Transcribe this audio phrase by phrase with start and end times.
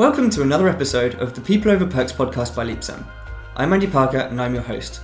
[0.00, 3.04] Welcome to another episode of the People Over Perks podcast by Leapsome.
[3.54, 5.02] I'm Andy Parker and I'm your host.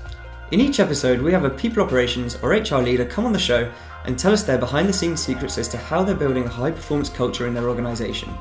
[0.53, 3.71] In each episode, we have a people operations or HR leader come on the show
[4.07, 6.71] and tell us their behind the scenes secrets as to how they're building a high
[6.71, 8.33] performance culture in their organisation.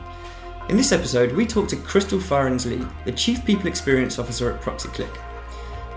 [0.69, 4.61] In this episode, we talk to Crystal Farrens Lee, the Chief People Experience Officer at
[4.61, 5.13] ProxyClick.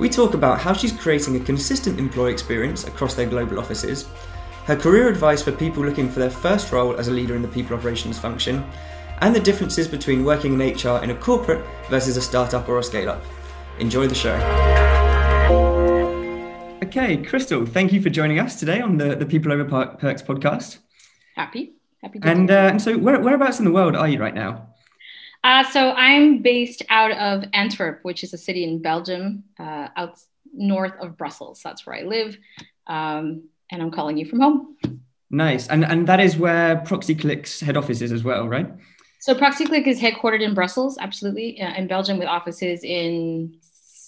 [0.00, 4.09] We talk about how she's creating a consistent employee experience across their global offices,
[4.64, 7.49] her career advice for people looking for their first role as a leader in the
[7.49, 8.68] people operations function,
[9.21, 12.82] and the differences between working in HR in a corporate versus a startup or a
[12.82, 13.22] scale up.
[13.79, 14.35] Enjoy the show.
[16.82, 19.64] Okay, Crystal, thank you for joining us today on the, the People Over
[19.99, 20.79] Perks podcast.
[21.36, 22.18] Happy, happy.
[22.22, 24.68] and, uh, and so, where, whereabouts in the world are you right now?
[25.44, 30.19] Uh, so I'm based out of Antwerp, which is a city in Belgium, uh, out
[30.53, 31.61] north of Brussels.
[31.63, 32.36] That's where I live,
[32.86, 34.77] um, and I'm calling you from home.
[35.30, 38.69] Nice, and and that is where ProxyClick's head office is as well, right?
[39.20, 43.58] So ProxyClick is headquartered in Brussels, absolutely, uh, in Belgium, with offices in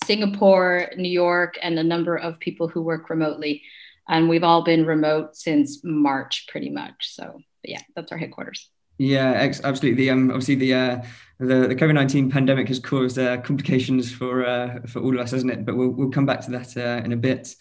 [0.05, 3.63] Singapore, New York, and a number of people who work remotely.
[4.09, 7.15] And we've all been remote since March, pretty much.
[7.15, 8.69] So, yeah, that's our headquarters.
[8.99, 10.11] Yeah, ex- absolutely.
[10.11, 11.03] Um, obviously, the uh,
[11.39, 15.31] the, the COVID nineteen pandemic has caused uh, complications for uh, for all of us,
[15.31, 15.65] hasn't it?
[15.65, 17.55] But we'll we'll come back to that uh, in a bit.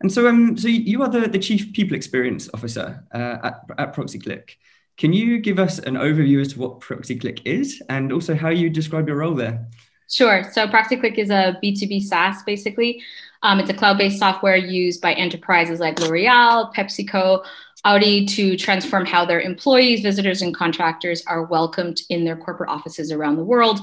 [0.00, 3.94] And so, um, so you are the, the chief people experience officer uh, at at
[3.94, 4.56] ProxyClick.
[4.98, 8.68] Can you give us an overview as to what ProxyClick is and also how you
[8.68, 9.64] describe your role there?
[10.10, 10.42] Sure.
[10.52, 13.00] So ProxyClick is a B2B SaaS basically.
[13.44, 17.44] Um, it's a cloud based software used by enterprises like L'Oreal, PepsiCo,
[17.84, 23.12] Audi to transform how their employees, visitors, and contractors are welcomed in their corporate offices
[23.12, 23.80] around the world.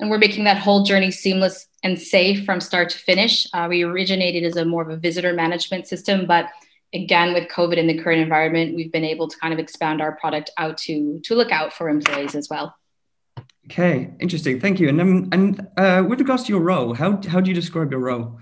[0.00, 3.46] And we're making that whole journey seamless and safe from start to finish.
[3.54, 6.48] Uh, we originated as a more of a visitor management system, but
[6.94, 10.16] again with covid in the current environment we've been able to kind of expand our
[10.16, 12.74] product out to to look out for employees as well
[13.66, 17.40] okay interesting thank you and um, and uh, with regards to your role how, how
[17.40, 18.38] do you describe your role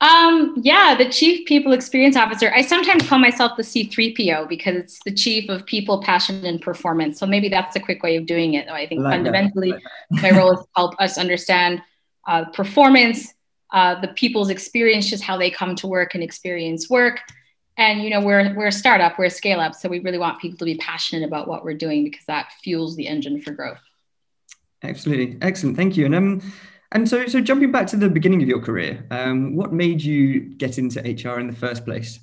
[0.00, 2.52] um, yeah, the chief people experience officer.
[2.54, 7.18] I sometimes call myself the C3PO because it's the chief of people, passion, and performance.
[7.18, 8.68] So maybe that's a quick way of doing it.
[8.68, 11.80] I think like fundamentally, like my role is to help us understand
[12.26, 13.32] uh, performance,
[13.72, 17.20] uh, the people's experience, just how they come to work and experience work.
[17.78, 20.40] And you know, we're we're a startup, we're a scale up, so we really want
[20.40, 23.80] people to be passionate about what we're doing because that fuels the engine for growth.
[24.82, 26.06] Absolutely, excellent, thank you.
[26.06, 26.52] And um,
[26.92, 30.40] and so so jumping back to the beginning of your career, um, what made you
[30.40, 32.20] get into HR in the first place?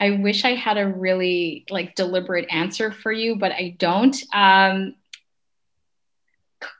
[0.00, 4.16] I wish I had a really like deliberate answer for you, but I don't.
[4.34, 4.96] Um,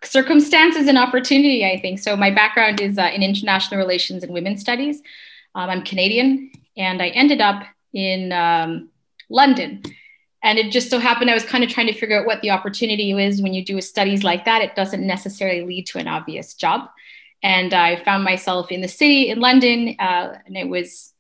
[0.04, 1.98] circumstances and opportunity, I think.
[1.98, 5.03] So my background is uh, in international relations and women's studies.
[5.54, 7.62] Um, I'm Canadian, and I ended up
[7.93, 8.91] in um,
[9.28, 9.82] London.
[10.43, 12.50] And it just so happened I was kind of trying to figure out what the
[12.50, 14.62] opportunity is when you do studies like that.
[14.62, 16.88] It doesn't necessarily lead to an obvious job.
[17.43, 21.12] And I found myself in the city in London, uh, and it was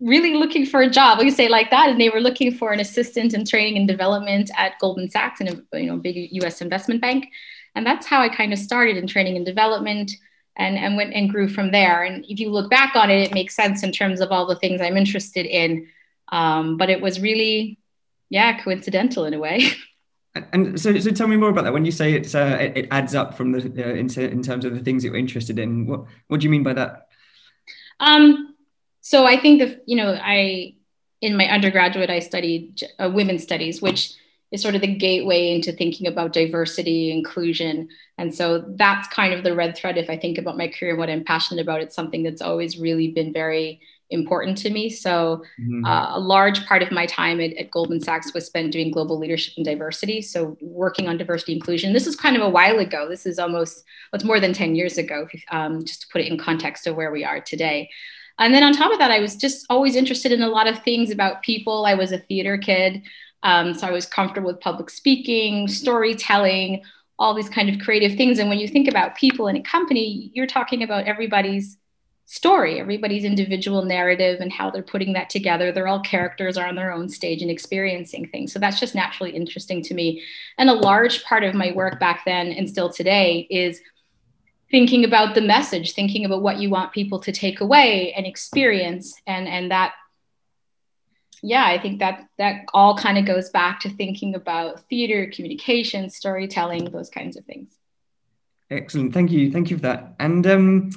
[0.00, 1.18] really looking for a job.
[1.18, 4.50] We say like that, and they were looking for an assistant in training and development
[4.56, 6.60] at Goldman Sachs, and a you know big U.S.
[6.60, 7.28] investment bank.
[7.74, 10.12] And that's how I kind of started in training and development
[10.56, 12.02] and, and went and grew from there.
[12.02, 14.56] And if you look back on it, it makes sense in terms of all the
[14.56, 15.88] things I'm interested in.
[16.28, 17.78] Um, but it was really,
[18.30, 19.70] yeah, coincidental in a way.
[20.52, 21.72] And so, so tell me more about that.
[21.72, 24.64] When you say it's uh, it, it, adds up from the uh, in, in terms
[24.64, 27.06] of the things that you're interested in, what what do you mean by that?
[28.00, 28.56] Um,
[29.00, 30.74] so I think that you know I
[31.20, 34.14] in my undergraduate I studied uh, women's studies, which
[34.54, 37.88] is sort of the gateway into thinking about diversity, inclusion.
[38.18, 39.98] And so that's kind of the red thread.
[39.98, 42.78] If I think about my career, and what I'm passionate about, it's something that's always
[42.78, 44.90] really been very important to me.
[44.90, 45.84] So mm-hmm.
[45.84, 49.18] uh, a large part of my time at, at, Goldman Sachs was spent doing global
[49.18, 50.22] leadership and diversity.
[50.22, 51.92] So working on diversity inclusion.
[51.92, 53.08] This is kind of a while ago.
[53.08, 56.38] This is almost what's more than 10 years ago, um, just to put it in
[56.38, 57.90] context of where we are today.
[58.38, 60.82] And then on top of that, I was just always interested in a lot of
[60.82, 61.86] things about people.
[61.86, 63.02] I was a theater kid.
[63.44, 66.82] Um, so I was comfortable with public speaking, storytelling,
[67.18, 68.38] all these kind of creative things.
[68.38, 71.76] And when you think about people in a company, you're talking about everybody's
[72.26, 75.70] story, everybody's individual narrative and how they're putting that together.
[75.70, 78.52] They're all characters are on their own stage and experiencing things.
[78.52, 80.22] So that's just naturally interesting to me.
[80.56, 83.78] And a large part of my work back then and still today is
[84.70, 89.14] thinking about the message, thinking about what you want people to take away and experience.
[89.26, 89.92] And, and that
[91.44, 96.08] yeah, I think that that all kind of goes back to thinking about theater, communication,
[96.08, 97.76] storytelling, those kinds of things.
[98.70, 100.14] Excellent, thank you, thank you for that.
[100.18, 100.90] And um,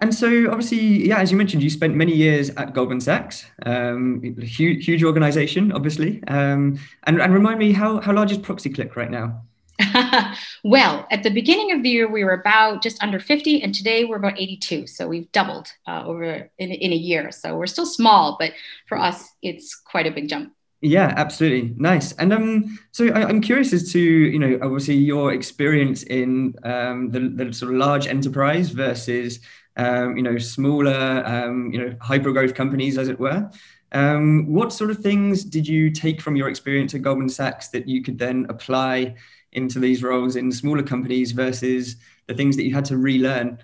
[0.00, 4.20] and so obviously, yeah, as you mentioned, you spent many years at Goldman Sachs, um,
[4.40, 6.22] huge, huge organization, obviously.
[6.26, 9.42] Um, and and remind me, how how large is ProxyClick right now?
[10.64, 14.04] well, at the beginning of the year, we were about just under 50, and today
[14.04, 14.86] we're about 82.
[14.86, 16.24] So we've doubled uh, over
[16.58, 17.30] in, in a year.
[17.32, 18.52] So we're still small, but
[18.86, 20.52] for us, it's quite a big jump.
[20.80, 21.74] Yeah, absolutely.
[21.78, 22.12] Nice.
[22.12, 27.10] And um, so I, am curious as to, you know, obviously your experience in um,
[27.10, 29.40] the, the sort of large enterprise versus,
[29.78, 33.50] um, you know, smaller, um, you know, hyper growth companies, as it were.
[33.92, 37.88] Um, what sort of things did you take from your experience at Goldman Sachs that
[37.88, 39.14] you could then apply
[39.54, 41.96] into these roles in smaller companies versus
[42.26, 43.58] the things that you had to relearn?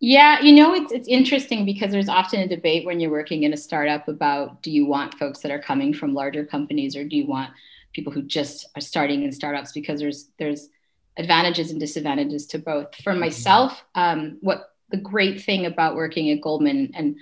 [0.00, 3.52] Yeah, you know, it's it's interesting because there's often a debate when you're working in
[3.52, 7.16] a startup about do you want folks that are coming from larger companies or do
[7.16, 7.50] you want
[7.92, 10.68] people who just are starting in startups because there's there's
[11.16, 12.94] advantages and disadvantages to both.
[12.96, 13.20] For mm-hmm.
[13.20, 17.16] myself, um, what the great thing about working at Goldman and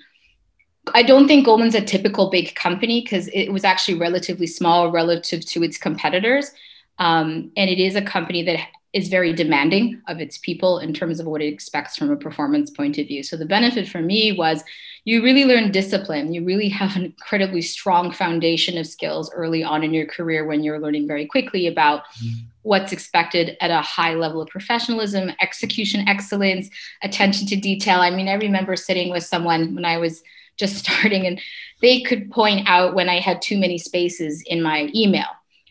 [0.94, 5.44] I don't think Goldman's a typical big company because it was actually relatively small relative
[5.46, 6.52] to its competitors.
[6.98, 8.60] Um, and it is a company that
[8.96, 12.70] is very demanding of its people in terms of what it expects from a performance
[12.70, 13.22] point of view.
[13.22, 14.64] So the benefit for me was
[15.04, 16.32] you really learn discipline.
[16.32, 20.64] You really have an incredibly strong foundation of skills early on in your career when
[20.64, 22.46] you're learning very quickly about mm-hmm.
[22.62, 26.70] what's expected at a high level of professionalism, execution excellence,
[27.02, 28.00] attention to detail.
[28.00, 30.22] I mean, I remember sitting with someone when I was
[30.56, 31.38] just starting and
[31.82, 35.26] they could point out when I had too many spaces in my email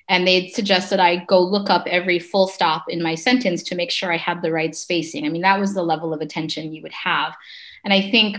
[0.07, 3.91] and they'd suggested I go look up every full stop in my sentence to make
[3.91, 5.25] sure I had the right spacing.
[5.25, 7.35] I mean, that was the level of attention you would have.
[7.83, 8.37] And I think,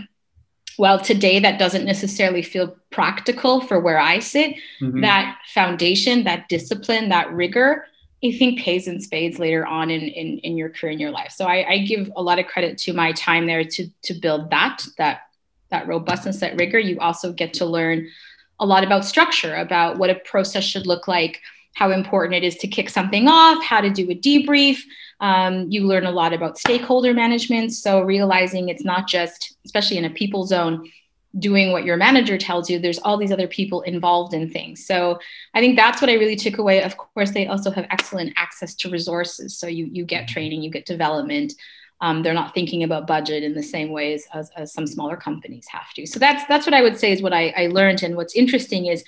[0.77, 4.55] well, today that doesn't necessarily feel practical for where I sit.
[4.81, 5.01] Mm-hmm.
[5.01, 7.85] That foundation, that discipline, that rigor,
[8.23, 11.31] I think pays in spades later on in, in, in your career in your life.
[11.31, 14.49] So I, I give a lot of credit to my time there to, to build
[14.51, 15.21] that, that,
[15.69, 16.79] that robustness, that rigor.
[16.79, 18.07] You also get to learn
[18.59, 21.41] a lot about structure, about what a process should look like,
[21.77, 24.79] how important it is to kick something off, how to do a debrief.
[25.19, 27.71] Um, you learn a lot about stakeholder management.
[27.71, 30.91] So, realizing it's not just, especially in a people zone,
[31.37, 34.87] doing what your manager tells you, there's all these other people involved in things.
[34.87, 35.19] So,
[35.53, 36.81] I think that's what I really took away.
[36.81, 39.55] Of course, they also have excellent access to resources.
[39.55, 41.53] So, you, you get training, you get development.
[42.01, 45.67] Um, they're not thinking about budget in the same ways as, as, some smaller companies
[45.67, 46.05] have to.
[46.05, 48.03] So that's that's what I would say is what I, I learned.
[48.03, 49.03] And what's interesting is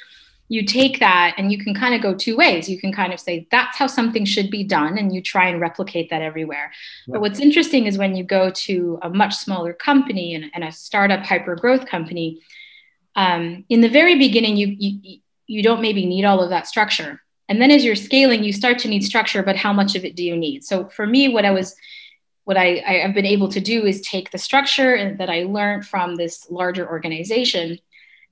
[0.49, 2.67] you take that and you can kind of go two ways.
[2.67, 5.61] You can kind of say, that's how something should be done, and you try and
[5.61, 6.71] replicate that everywhere.
[7.07, 7.13] Yeah.
[7.13, 10.71] But what's interesting is when you go to a much smaller company and, and a
[10.71, 12.41] startup hyper growth company,
[13.15, 17.21] um, in the very beginning, you, you, you don't maybe need all of that structure.
[17.47, 20.15] And then as you're scaling, you start to need structure, but how much of it
[20.15, 20.63] do you need?
[20.63, 21.75] So for me, what I was
[22.45, 25.85] what I, I have been able to do is take the structure that I learned
[25.85, 27.77] from this larger organization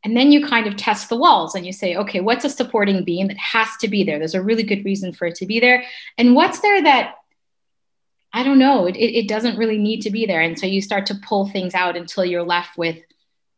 [0.03, 3.03] and then you kind of test the walls and you say, okay, what's a supporting
[3.03, 4.19] beam that has to be there?
[4.19, 5.83] There's a really good reason for it to be there.
[6.17, 7.15] And what's there that
[8.33, 10.41] I don't know, it, it doesn't really need to be there.
[10.41, 12.97] And so you start to pull things out until you're left with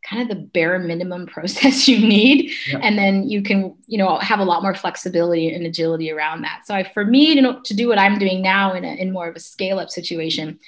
[0.08, 2.52] kind of the bare minimum process you need.
[2.68, 2.80] Yeah.
[2.82, 6.62] And then you can, you know, have a lot more flexibility and agility around that.
[6.66, 9.12] So I, for me, you know, to do what I'm doing now in, a, in
[9.12, 10.60] more of a scale up situation,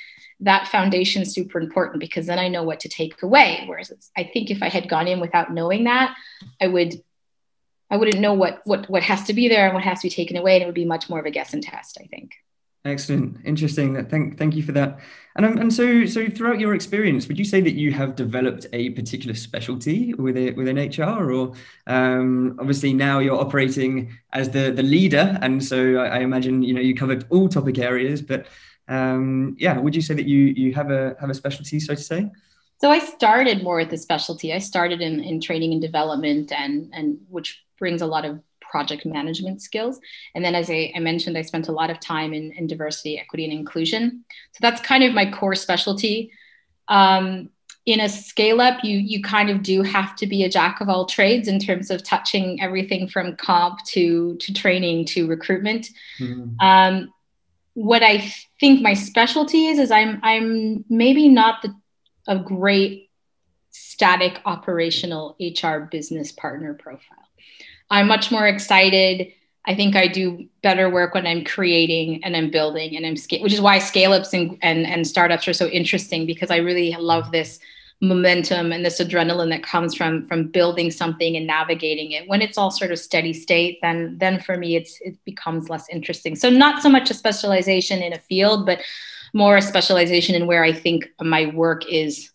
[0.41, 3.63] that foundation is super important because then I know what to take away.
[3.68, 6.16] Whereas I think if I had gone in without knowing that,
[6.59, 7.01] I would
[7.89, 10.09] I wouldn't know what what what has to be there and what has to be
[10.09, 11.97] taken away, and it would be much more of a guess and test.
[12.01, 12.33] I think.
[12.83, 14.04] Excellent, interesting.
[14.06, 14.99] Thank thank you for that.
[15.35, 18.66] And um, and so so throughout your experience, would you say that you have developed
[18.73, 21.54] a particular specialty within within HR, or
[21.85, 26.73] um, obviously now you're operating as the the leader, and so I, I imagine you
[26.73, 28.47] know you covered all topic areas, but
[28.92, 32.02] um, yeah, would you say that you you have a have a specialty, so to
[32.02, 32.30] say?
[32.80, 34.54] So I started more with the specialty.
[34.54, 39.06] I started in, in training and development, and and which brings a lot of project
[39.06, 40.00] management skills.
[40.36, 43.19] And then, as I, I mentioned, I spent a lot of time in, in, diversity,
[43.19, 44.24] equity, and inclusion.
[44.54, 46.31] So that's kind of my core specialty.
[46.88, 47.50] Um,
[47.86, 50.90] in a scale up, you you kind of do have to be a jack of
[50.90, 55.90] all trades in terms of touching everything from comp to to training to recruitment.
[56.19, 56.60] Mm-hmm.
[56.60, 57.14] Um,
[57.73, 61.73] what I think my specialty is is I'm I'm maybe not the
[62.28, 63.09] a great
[63.71, 67.18] static operational HR business partner profile.
[67.90, 69.33] I'm much more excited.
[69.66, 73.54] I think I do better work when I'm creating and I'm building and I'm which
[73.54, 77.31] is why scale ups and, and, and startups are so interesting because I really love
[77.31, 77.59] this
[78.01, 82.27] momentum and this adrenaline that comes from from building something and navigating it.
[82.27, 85.87] When it's all sort of steady state then then for me it's it becomes less
[85.89, 86.35] interesting.
[86.35, 88.79] So not so much a specialization in a field but
[89.33, 92.31] more a specialization in where i think my work is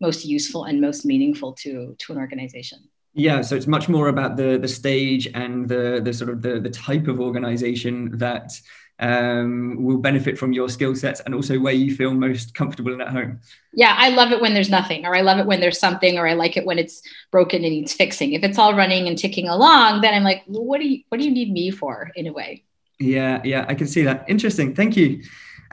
[0.00, 2.88] most useful and most meaningful to to an organization.
[3.14, 6.60] Yeah, so it's much more about the the stage and the the sort of the
[6.60, 8.52] the type of organization that
[8.98, 13.02] um, will benefit from your skill sets and also where you feel most comfortable and
[13.02, 13.40] at home.
[13.72, 16.26] Yeah, I love it when there's nothing, or I love it when there's something, or
[16.26, 18.32] I like it when it's broken and needs fixing.
[18.32, 21.18] If it's all running and ticking along, then I'm like, well, what do you what
[21.18, 22.64] do you need me for in a way?
[22.98, 24.24] Yeah, yeah, I can see that.
[24.28, 24.74] Interesting.
[24.74, 25.22] Thank you.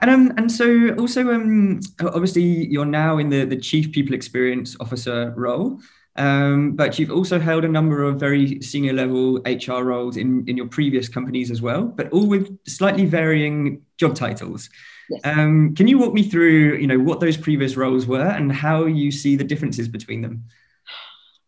[0.00, 4.76] And um, and so also um, obviously you're now in the the chief people experience
[4.80, 5.80] officer role.
[6.16, 10.56] Um, but you've also held a number of very senior level HR roles in, in
[10.56, 14.70] your previous companies as well, but all with slightly varying job titles.
[15.10, 15.20] Yes.
[15.24, 18.86] Um, can you walk me through, you know, what those previous roles were and how
[18.86, 20.44] you see the differences between them?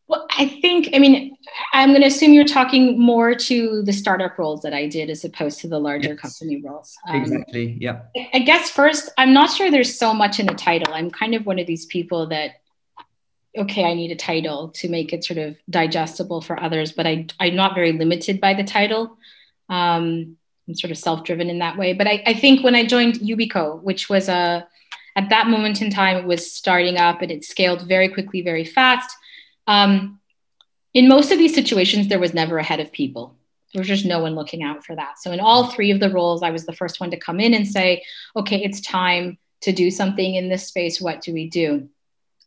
[0.08, 1.36] Well, I think, I mean,
[1.72, 5.24] I'm going to assume you're talking more to the startup roles that I did as
[5.24, 6.20] opposed to the larger yes.
[6.20, 6.94] company roles.
[7.08, 7.76] Um, exactly.
[7.80, 8.02] Yeah.
[8.32, 10.92] I guess first, I'm not sure there's so much in the title.
[10.92, 12.60] I'm kind of one of these people that
[13.58, 17.26] okay, I need a title to make it sort of digestible for others, but I,
[17.38, 19.16] I'm not very limited by the title.
[19.68, 20.36] Um,
[20.68, 21.92] I'm sort of self-driven in that way.
[21.92, 24.66] But I, I think when I joined Yubico, which was a,
[25.14, 28.64] at that moment in time, it was starting up and it scaled very quickly, very
[28.64, 29.10] fast.
[29.66, 30.20] Um,
[30.92, 33.36] in most of these situations, there was never a head of people.
[33.72, 35.18] There was just no one looking out for that.
[35.18, 37.54] So in all three of the roles, I was the first one to come in
[37.54, 38.02] and say,
[38.34, 41.00] okay, it's time to do something in this space.
[41.00, 41.88] What do we do?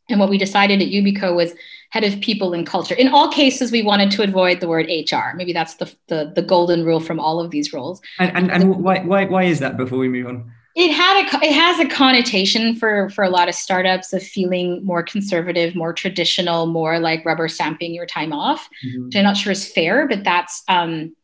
[0.10, 1.54] And what we decided at Yubico was
[1.92, 2.96] head of people and culture.
[2.96, 5.36] In all cases, we wanted to avoid the word HR.
[5.36, 8.02] Maybe that's the, the, the golden rule from all of these roles.
[8.20, 10.52] And, and, and why, why, why is that before we move on?
[10.76, 14.86] It had a, it has a connotation for, for a lot of startups of feeling
[14.86, 19.06] more conservative, more traditional, more like rubber stamping your time off, mm-hmm.
[19.06, 21.16] which I'm not sure is fair, but that's, um,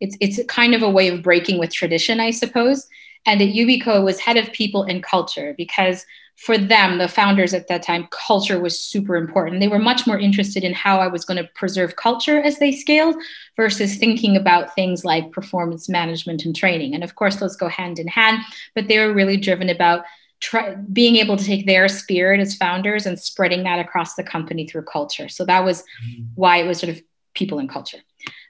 [0.00, 2.86] it's, it's kind of a way of breaking with tradition, I suppose.
[3.26, 7.68] And at Yubico was head of people and culture because for them, the founders at
[7.68, 9.60] that time, culture was super important.
[9.60, 12.72] They were much more interested in how I was going to preserve culture as they
[12.72, 13.16] scaled
[13.56, 16.94] versus thinking about things like performance management and training.
[16.94, 18.42] And of course, those go hand in hand,
[18.74, 20.04] but they were really driven about
[20.40, 24.66] try, being able to take their spirit as founders and spreading that across the company
[24.66, 25.30] through culture.
[25.30, 26.24] So that was mm-hmm.
[26.34, 27.02] why it was sort of
[27.32, 27.98] people and culture.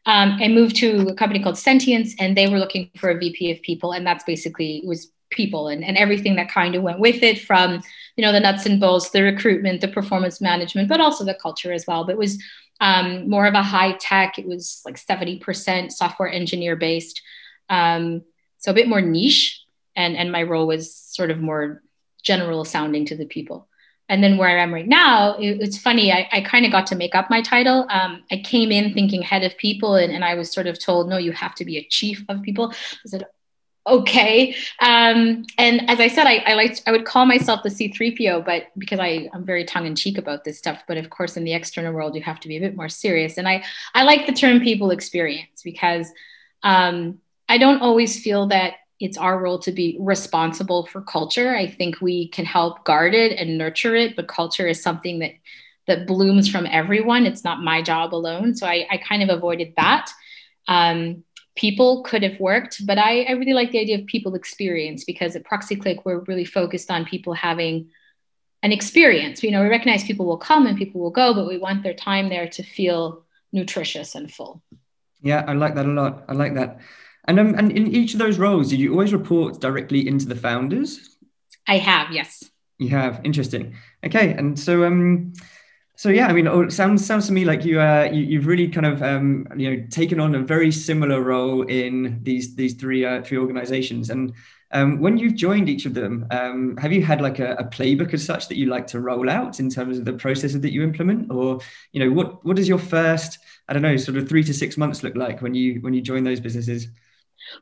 [0.07, 3.51] Um, I moved to a company called Sentiance, and they were looking for a VP
[3.51, 7.23] of people, and that's basically was people and, and everything that kind of went with
[7.23, 7.83] it from
[8.17, 11.73] you know the nuts and bolts the recruitment the performance management but also the culture
[11.73, 12.43] as well but it was
[12.81, 17.23] um, more of a high tech it was like 70% software engineer based
[17.69, 18.23] um,
[18.59, 19.63] so a bit more niche
[19.95, 21.83] and and my role was sort of more
[22.23, 23.69] general sounding to the people
[24.09, 26.13] and then where I am right now, it, it's funny.
[26.13, 27.87] I, I kind of got to make up my title.
[27.91, 31.09] Um, I came in thinking head of people, and, and I was sort of told,
[31.09, 32.71] no, you have to be a chief of people.
[32.71, 33.27] I said,
[33.87, 34.55] okay.
[34.81, 38.65] Um, and as I said, I, I like I would call myself the C3PO, but
[38.77, 40.83] because I, I'm very tongue in cheek about this stuff.
[40.89, 43.39] But of course, in the external world, you have to be a bit more serious.
[43.39, 43.65] And I
[43.95, 46.11] I like the term people experience because
[46.63, 51.55] um, I don't always feel that it's our role to be responsible for culture.
[51.55, 55.33] I think we can help guard it and nurture it, but culture is something that
[55.87, 57.27] that blooms from everyone.
[57.27, 58.55] It's not my job alone.
[58.57, 60.11] So I, I kind of avoided that.
[60.67, 61.23] Um,
[61.57, 65.35] people could have worked, but I, I really like the idea of people experience because
[65.35, 67.89] at ProxyClick, we're really focused on people having
[68.63, 69.43] an experience.
[69.43, 71.95] You know, we recognize people will come and people will go, but we want their
[71.95, 74.63] time there to feel nutritious and full.
[75.23, 76.25] Yeah, I like that a lot.
[76.29, 76.81] I like that.
[77.27, 80.37] And um, and in each of those roles, did you always report directly into the
[80.37, 81.17] founders?
[81.67, 82.45] I have, yes.
[82.79, 83.21] You have.
[83.25, 83.75] Interesting.
[84.05, 85.33] Okay, and so um,
[85.97, 88.47] so yeah, I mean, oh, it sounds sounds to me like you uh, you, have
[88.47, 92.75] really kind of um, you know taken on a very similar role in these these
[92.75, 94.11] three uh, three organizations.
[94.11, 94.35] And
[94.73, 98.13] um, when you've joined each of them, um, have you had like a, a, playbook
[98.13, 100.83] as such that you like to roll out in terms of the processes that you
[100.83, 101.61] implement, or
[101.93, 104.77] you know what what does your first I don't know sort of three to six
[104.77, 106.89] months look like when you when you join those businesses?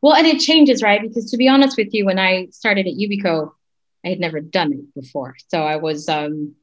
[0.02, 1.00] Well, and it changes, right?
[1.00, 3.52] Because to be honest with you, when I started at Yubico,
[4.04, 6.08] I had never done it before, so I was.
[6.08, 6.56] Um,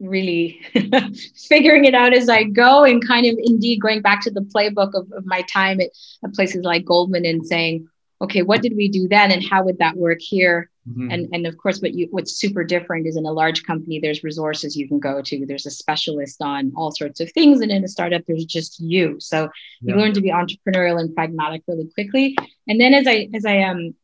[0.00, 0.60] really
[1.48, 4.94] figuring it out as I go and kind of indeed going back to the playbook
[4.94, 5.90] of, of my time at,
[6.24, 7.88] at, places like Goldman and saying,
[8.20, 10.70] okay, what did we do then and how would that work here?
[10.88, 11.10] Mm-hmm.
[11.10, 14.22] And, and of course, what you, what's super different is in a large company, there's
[14.22, 15.46] resources you can go to.
[15.46, 17.60] There's a specialist on all sorts of things.
[17.60, 19.16] And in a startup, there's just you.
[19.18, 19.48] So
[19.82, 19.94] yeah.
[19.94, 22.36] you learn to be entrepreneurial and pragmatic really quickly.
[22.68, 23.94] And then as I, as I um,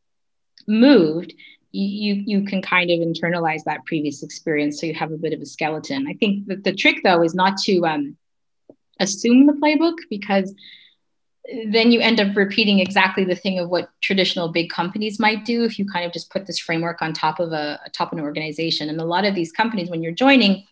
[0.67, 1.33] moved,
[1.73, 5.41] you you can kind of internalize that previous experience so you have a bit of
[5.41, 8.15] a skeleton i think that the trick though is not to um,
[8.99, 10.53] assume the playbook because
[11.67, 15.65] then you end up repeating exactly the thing of what traditional big companies might do
[15.65, 18.19] if you kind of just put this framework on top of a, a top of
[18.19, 20.63] an organization and a lot of these companies when you're joining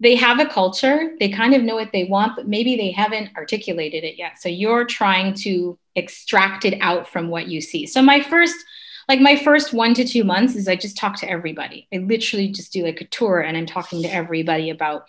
[0.00, 3.30] they have a culture, they kind of know what they want, but maybe they haven't
[3.36, 4.40] articulated it yet.
[4.40, 7.86] So you're trying to extract it out from what you see.
[7.86, 8.56] So my first
[9.08, 11.88] like my first one to two months is I just talk to everybody.
[11.92, 15.04] I literally just do like a tour and I'm talking to everybody about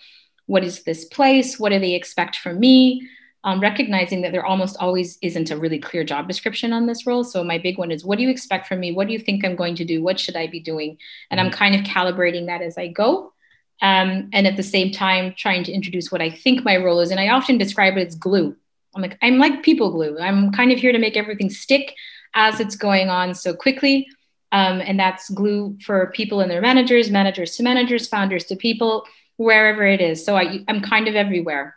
[0.48, 1.60] what is this place?
[1.60, 3.08] What do they expect from me?
[3.44, 7.24] Um, recognizing that there almost always isn't a really clear job description on this role.
[7.24, 8.92] So my big one is what do you expect from me?
[8.92, 10.02] What do you think I'm going to do?
[10.02, 10.98] What should I be doing?
[11.30, 11.56] And I'm mm-hmm.
[11.56, 13.34] kind of calibrating that as I go
[13.82, 17.12] um, and at the same time trying to introduce what I think my role is.
[17.12, 18.56] And I often describe it as glue.
[18.96, 20.18] I'm like, I'm like people glue.
[20.20, 21.94] I'm kind of here to make everything stick
[22.36, 24.08] as it's going on so quickly.
[24.52, 29.06] Um, and that's glue for people and their managers, managers to managers, founders to people,
[29.38, 30.24] wherever it is.
[30.24, 31.76] So I, I'm kind of everywhere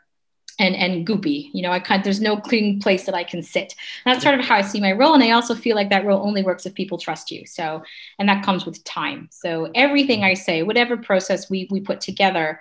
[0.59, 1.51] and and goopy.
[1.53, 3.75] You know, I kind there's no clean place that I can sit.
[4.05, 5.15] That's sort of how I see my role.
[5.15, 7.47] And I also feel like that role only works if people trust you.
[7.47, 7.83] So,
[8.19, 9.29] and that comes with time.
[9.31, 12.61] So everything I say, whatever process we we put together,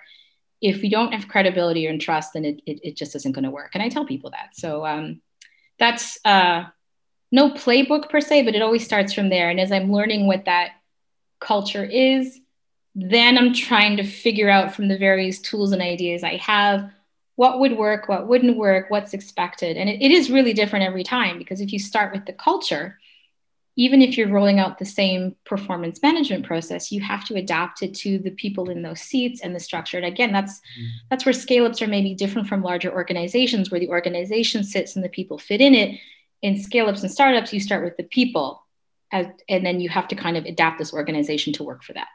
[0.60, 3.50] if we don't have credibility and trust, then it it, it just isn't going to
[3.50, 3.72] work.
[3.74, 4.54] And I tell people that.
[4.54, 5.20] So um,
[5.78, 6.64] that's uh,
[7.30, 9.50] no playbook per se, but it always starts from there.
[9.50, 10.72] And as I'm learning what that
[11.40, 12.40] culture is,
[12.94, 16.90] then I'm trying to figure out from the various tools and ideas I have
[17.36, 19.76] what would work, what wouldn't work, what's expected.
[19.76, 22.98] And it, it is really different every time because if you start with the culture,
[23.76, 27.94] even if you're rolling out the same performance management process, you have to adapt it
[27.94, 29.96] to the people in those seats and the structure.
[29.96, 30.60] And again, that's
[31.10, 35.04] that's where scale ups are maybe different from larger organizations, where the organization sits and
[35.04, 36.00] the people fit in it.
[36.42, 38.64] In scale ups and startups, you start with the people,
[39.12, 42.08] as, and then you have to kind of adapt this organization to work for that.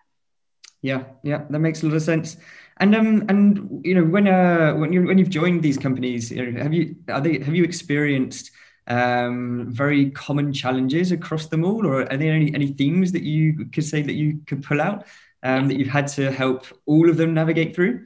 [0.81, 2.37] Yeah, yeah, that makes a lot of sense.
[2.77, 6.51] And um, and you know, when uh, when you when you've joined these companies, you
[6.51, 8.51] know, have you are they have you experienced
[8.87, 13.65] um, very common challenges across them all, or are there any any themes that you
[13.71, 15.05] could say that you could pull out
[15.43, 18.05] um, that you've had to help all of them navigate through?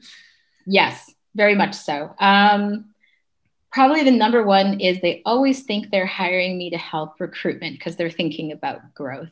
[0.66, 2.14] Yes, very much so.
[2.18, 2.94] Um,
[3.70, 7.96] probably the number one is they always think they're hiring me to help recruitment because
[7.96, 9.30] they're thinking about growth.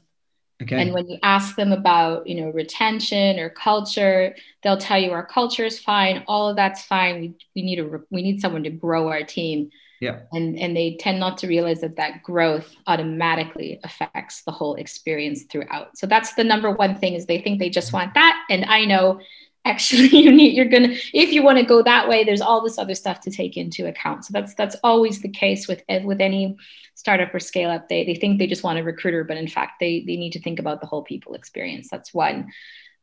[0.63, 0.81] Okay.
[0.81, 5.27] And when you ask them about, you know, retention or culture, they'll tell you our
[5.27, 7.21] culture is fine, all of that's fine.
[7.21, 9.71] We, we need a we need someone to grow our team.
[10.01, 10.21] Yeah.
[10.33, 15.45] And and they tend not to realize that that growth automatically affects the whole experience
[15.45, 15.99] throughout.
[15.99, 17.99] So that's the number one thing is they think they just mm-hmm.
[17.99, 19.21] want that and I know
[19.67, 22.79] actually you need you're gonna if you want to go that way there's all this
[22.79, 24.25] other stuff to take into account.
[24.25, 26.57] So that's that's always the case with with any
[26.95, 29.75] startup or scale up they, they think they just want a recruiter but in fact
[29.81, 31.89] they they need to think about the whole people experience.
[31.91, 32.53] That's one.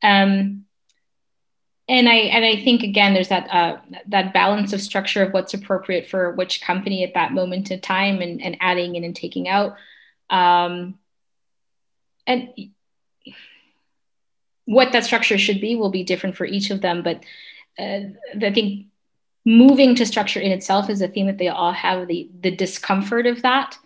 [0.02, 0.66] Um,
[1.90, 5.54] and I and I think again there's that uh, that balance of structure of what's
[5.54, 9.50] appropriate for which company at that moment in time and, and adding in and taking
[9.50, 9.76] out.
[10.30, 10.98] Um,
[12.26, 12.50] and
[14.66, 17.04] what that structure should be will be different for each of them.
[17.04, 17.24] But
[17.78, 18.00] uh,
[18.42, 18.88] I think
[19.46, 23.26] moving to structure in itself is a theme that they all have the the discomfort
[23.26, 23.78] of that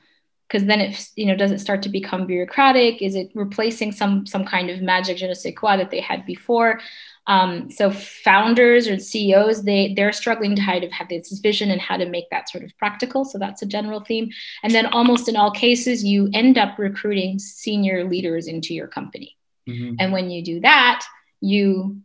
[0.47, 3.01] because then it you know does it start to become bureaucratic?
[3.01, 6.25] Is it replacing some some kind of magic je ne sais quoi that they had
[6.25, 6.79] before?
[7.27, 11.81] Um, so founders or ceos they they're struggling to how to have this vision and
[11.81, 14.29] how to make that sort of practical so that's a general theme.
[14.63, 19.36] And then almost in all cases you end up recruiting senior leaders into your company
[19.67, 19.95] Mm-hmm.
[19.99, 21.05] And when you do that,
[21.41, 22.01] you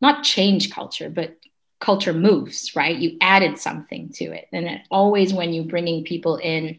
[0.00, 1.36] not change culture, but
[1.80, 2.96] culture moves, right?
[2.96, 4.48] You added something to it.
[4.52, 6.78] And it, always when you're bringing people in,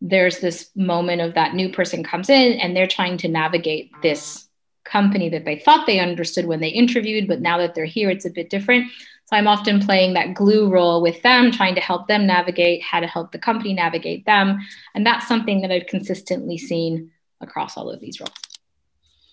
[0.00, 4.46] there's this moment of that new person comes in and they're trying to navigate this
[4.84, 8.24] company that they thought they understood when they interviewed, but now that they're here, it's
[8.24, 8.90] a bit different.
[9.26, 13.00] So I'm often playing that glue role with them, trying to help them navigate how
[13.00, 14.60] to help the company navigate them.
[14.94, 17.10] And that's something that I've consistently seen
[17.40, 18.30] across all of these roles.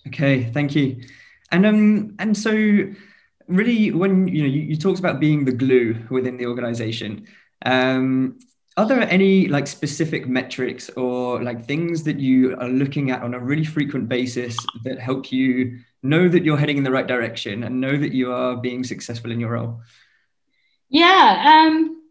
[0.08, 1.02] Okay, thank you.
[1.52, 2.52] And um, and so
[3.48, 7.28] really, when you know you, you talked about being the glue within the organization.
[7.66, 8.40] Um,
[8.76, 13.36] are there any like specific metrics or like things that you are looking at on
[13.36, 17.64] a really frequent basis that help you know that you're heading in the right direction
[17.64, 19.82] and know that you are being successful in your role?
[20.90, 22.02] Yeah, um,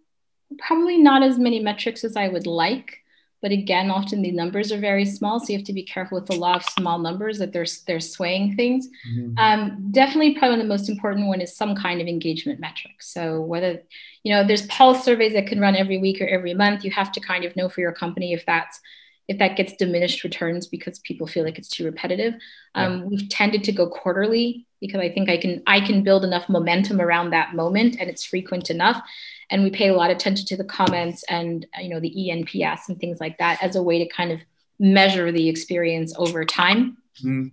[0.59, 3.02] probably not as many metrics as I would like.
[3.42, 6.28] But again, often the numbers are very small, so you have to be careful with
[6.28, 8.88] the law of small numbers that they're they're swaying things.
[9.11, 9.37] Mm-hmm.
[9.37, 13.02] Um, definitely, probably the most important one is some kind of engagement metric.
[13.02, 13.83] So whether
[14.22, 17.11] you know there's pulse surveys that can run every week or every month, you have
[17.12, 18.81] to kind of know for your company if that's
[19.28, 22.35] if that gets diminished returns because people feel like it's too repetitive.
[22.74, 23.05] Um, yeah.
[23.05, 27.00] We've tended to go quarterly because I think I can I can build enough momentum
[27.00, 29.02] around that moment and it's frequent enough
[29.50, 32.88] and we pay a lot of attention to the comments and you know the eNPS
[32.88, 34.40] and things like that as a way to kind of
[34.78, 37.50] measure the experience over time mm.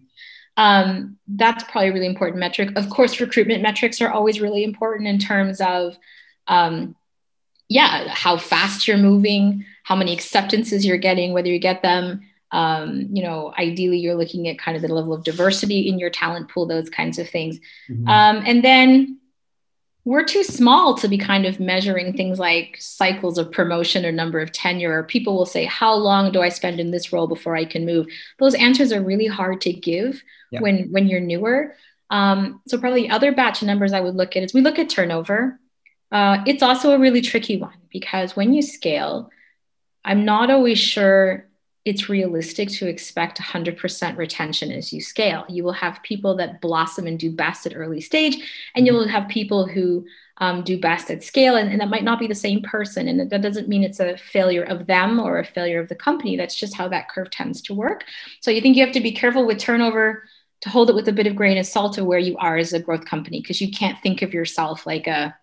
[0.58, 2.72] um, that's probably a really important metric.
[2.76, 5.98] Of course, recruitment metrics are always really important in terms of,
[6.48, 6.96] um,
[7.70, 12.22] yeah, how fast you're moving, how many acceptances you're getting, whether you get them.
[12.52, 16.10] Um, you know, ideally, you're looking at kind of the level of diversity in your
[16.10, 17.60] talent pool, those kinds of things.
[17.90, 18.08] Mm-hmm.
[18.08, 19.19] Um, and then
[20.06, 24.40] we're too small to be kind of measuring things like cycles of promotion or number
[24.40, 27.56] of tenure or people will say how long do i spend in this role before
[27.56, 28.08] i can move?
[28.40, 30.62] Those answers are really hard to give yeah.
[30.62, 31.76] when when you're newer.
[32.10, 35.60] Um, so probably other batch numbers i would look at is we look at turnover.
[36.12, 39.30] Uh, it's also a really tricky one because when you scale
[40.06, 41.49] i'm not always sure
[41.86, 45.46] it's realistic to expect 100% retention as you scale.
[45.48, 48.38] You will have people that blossom and do best at early stage,
[48.76, 49.12] and you'll mm-hmm.
[49.12, 50.06] have people who
[50.38, 53.08] um, do best at scale, and, and, that might not be the same person.
[53.08, 56.38] And that doesn't mean it's a failure of them or a failure of the company.
[56.38, 58.06] That's just how that curve tends to work.
[58.40, 60.24] So you think you have to be careful with turnover
[60.62, 62.72] to hold it with a bit of grain of salt to where you are as
[62.72, 65.36] a growth company, because you can't think of yourself like a,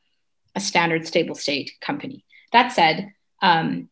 [0.55, 2.25] a standard stable state company.
[2.53, 3.91] That said, um,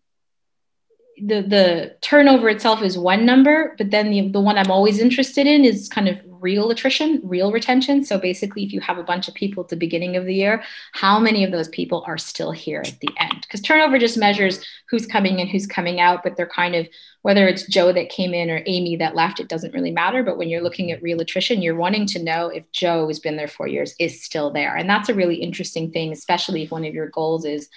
[1.19, 5.47] the the turnover itself is one number, but then the, the one I'm always interested
[5.47, 8.05] in is kind of real attrition, real retention.
[8.05, 10.63] So basically, if you have a bunch of people at the beginning of the year,
[10.93, 13.41] how many of those people are still here at the end?
[13.41, 16.87] Because turnover just measures who's coming in, who's coming out, but they're kind of
[17.23, 20.23] whether it's Joe that came in or Amy that left, it doesn't really matter.
[20.23, 23.37] But when you're looking at real attrition, you're wanting to know if Joe who's been
[23.37, 24.77] there four years is still there.
[24.77, 27.71] And that's a really interesting thing, especially if one of your goals is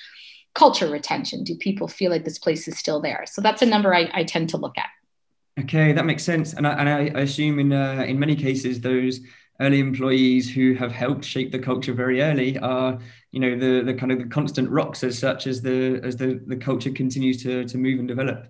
[0.57, 1.43] culture retention.
[1.43, 3.25] Do people feel like this place is still there?
[3.27, 4.89] So that's a number I, I tend to look at.
[5.63, 6.53] Okay, that makes sense.
[6.53, 9.19] And I, and I assume in uh, in many cases those
[9.59, 12.99] early employees who have helped shape the culture very early are
[13.31, 16.41] you know the the kind of the constant rocks as such as the as the
[16.45, 18.47] the culture continues to to move and develop.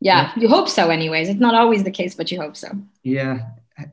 [0.00, 0.42] Yeah, yeah.
[0.42, 0.90] you hope so.
[0.90, 2.68] Anyways, it's not always the case, but you hope so.
[3.02, 3.40] Yeah,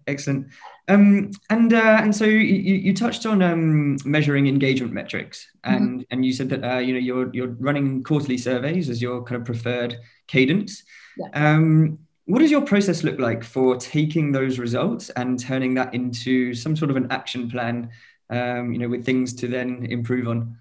[0.07, 0.47] excellent.
[0.87, 6.01] Um, and uh, and so you, you touched on um, measuring engagement metrics, and mm-hmm.
[6.11, 9.41] and you said that uh, you know you're you're running quarterly surveys as your kind
[9.41, 10.83] of preferred cadence.
[11.17, 11.29] Yeah.
[11.33, 16.53] Um, what does your process look like for taking those results and turning that into
[16.53, 17.89] some sort of an action plan?
[18.29, 20.57] Um, you know, with things to then improve on.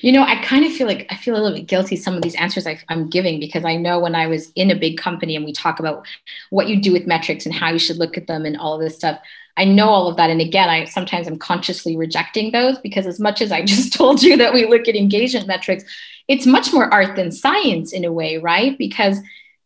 [0.00, 2.22] You know, I kind of feel like I feel a little bit guilty some of
[2.22, 5.36] these answers I, am giving because I know when I was in a big company
[5.36, 6.06] and we talk about
[6.50, 8.80] what you do with metrics and how you should look at them and all of
[8.80, 9.20] this stuff.
[9.56, 10.30] I know all of that.
[10.30, 14.22] And again, I sometimes I'm consciously rejecting those because as much as I just told
[14.22, 15.84] you that we look at engagement metrics,
[16.28, 18.76] it's much more art than science in a way, right?
[18.78, 19.18] Because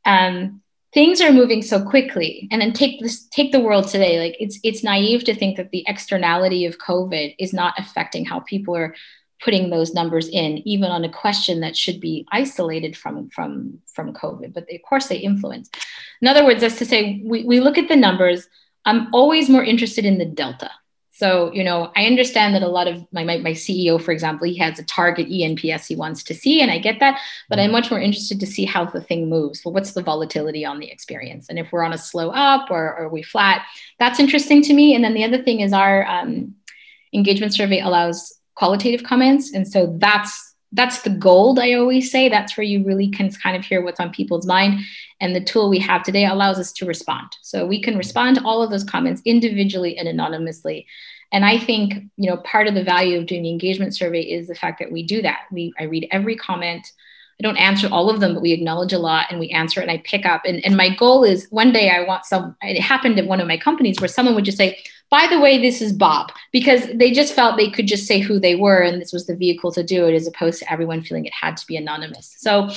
[0.05, 0.63] um,
[0.93, 2.49] things are moving so quickly.
[2.51, 4.19] And then take this, take the world today.
[4.19, 8.41] Like it's it's naive to think that the externality of COVID is not affecting how
[8.41, 8.95] people are
[9.43, 14.13] putting those numbers in, even on a question that should be isolated from, from, from
[14.15, 14.55] COVID.
[14.55, 15.69] But they, of course, they influence.
[16.21, 18.49] In other words, that's to say, we, we look at the numbers.
[18.85, 20.71] I'm always more interested in the delta.
[21.15, 24.49] So, you know, I understand that a lot of my, my, my, CEO, for example,
[24.49, 27.71] he has a target ENPS he wants to see, and I get that, but I'm
[27.71, 29.63] much more interested to see how the thing moves.
[29.65, 31.49] Well, what's the volatility on the experience?
[31.49, 33.67] And if we're on a slow up or, are we flat,
[33.99, 34.95] that's interesting to me.
[34.95, 36.55] And then the other thing is our um,
[37.13, 39.53] engagement survey allows qualitative comments.
[39.53, 42.29] And so that's that's the gold i always say.
[42.29, 44.81] That's where you really can kind of hear what's on people's mind.
[45.21, 47.29] And the tool we have today allows us to respond.
[47.43, 50.87] So we can respond to all of those comments individually and anonymously.
[51.31, 54.49] And i think you know part of the value of doing the engagement survey is
[54.49, 55.41] the fact that we do that.
[55.51, 56.87] We i read every comment.
[57.41, 59.91] I don't answer all of them, but we acknowledge a lot and we answer and
[59.91, 60.43] I pick up.
[60.45, 63.49] And, and my goal is one day I want some, it happened at one of
[63.49, 64.79] my companies where someone would just say,
[65.13, 68.41] by the way, this is Bob, because they just felt they could just say who
[68.41, 71.27] they were and this was the vehicle to do it as opposed to everyone feeling
[71.27, 72.35] it had to be anonymous.
[72.39, 72.71] So,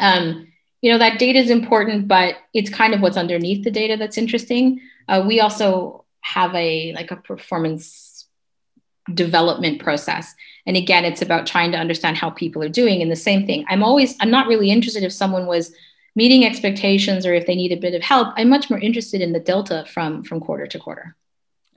[0.00, 0.48] um,
[0.82, 4.18] you know, that data is important, but it's kind of what's underneath the data that's
[4.18, 4.80] interesting.
[5.06, 8.26] Uh, we also have a like a performance
[9.12, 10.34] development process
[10.66, 13.62] and again it's about trying to understand how people are doing and the same thing
[13.68, 15.74] i'm always i'm not really interested if someone was
[16.16, 19.34] meeting expectations or if they need a bit of help i'm much more interested in
[19.34, 21.14] the delta from from quarter to quarter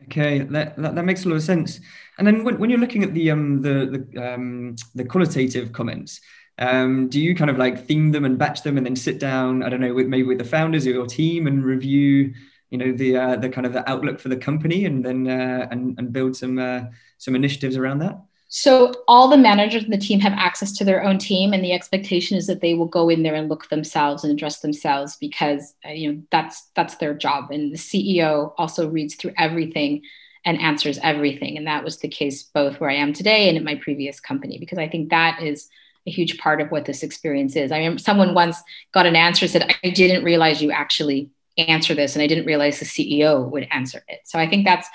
[0.07, 1.79] okay that, that, that makes a lot of sense.
[2.17, 6.21] And then when, when you're looking at the um the the, um, the qualitative comments
[6.59, 9.61] um, do you kind of like theme them and batch them and then sit down
[9.63, 12.33] i don't know with maybe with the founders or your team and review
[12.69, 15.67] you know the uh, the kind of the outlook for the company and then uh,
[15.71, 16.81] and, and build some uh,
[17.17, 21.03] some initiatives around that so all the managers in the team have access to their
[21.03, 24.23] own team, and the expectation is that they will go in there and look themselves
[24.23, 27.51] and address themselves because uh, you know that's that's their job.
[27.51, 30.03] And the CEO also reads through everything
[30.45, 33.63] and answers everything, and that was the case both where I am today and at
[33.65, 35.67] my previous company because I think that is
[36.05, 37.73] a huge part of what this experience is.
[37.73, 42.15] I remember someone once got an answer said, "I didn't realize you actually answer this
[42.15, 44.87] and i didn't realize the ceo would answer it so i think that's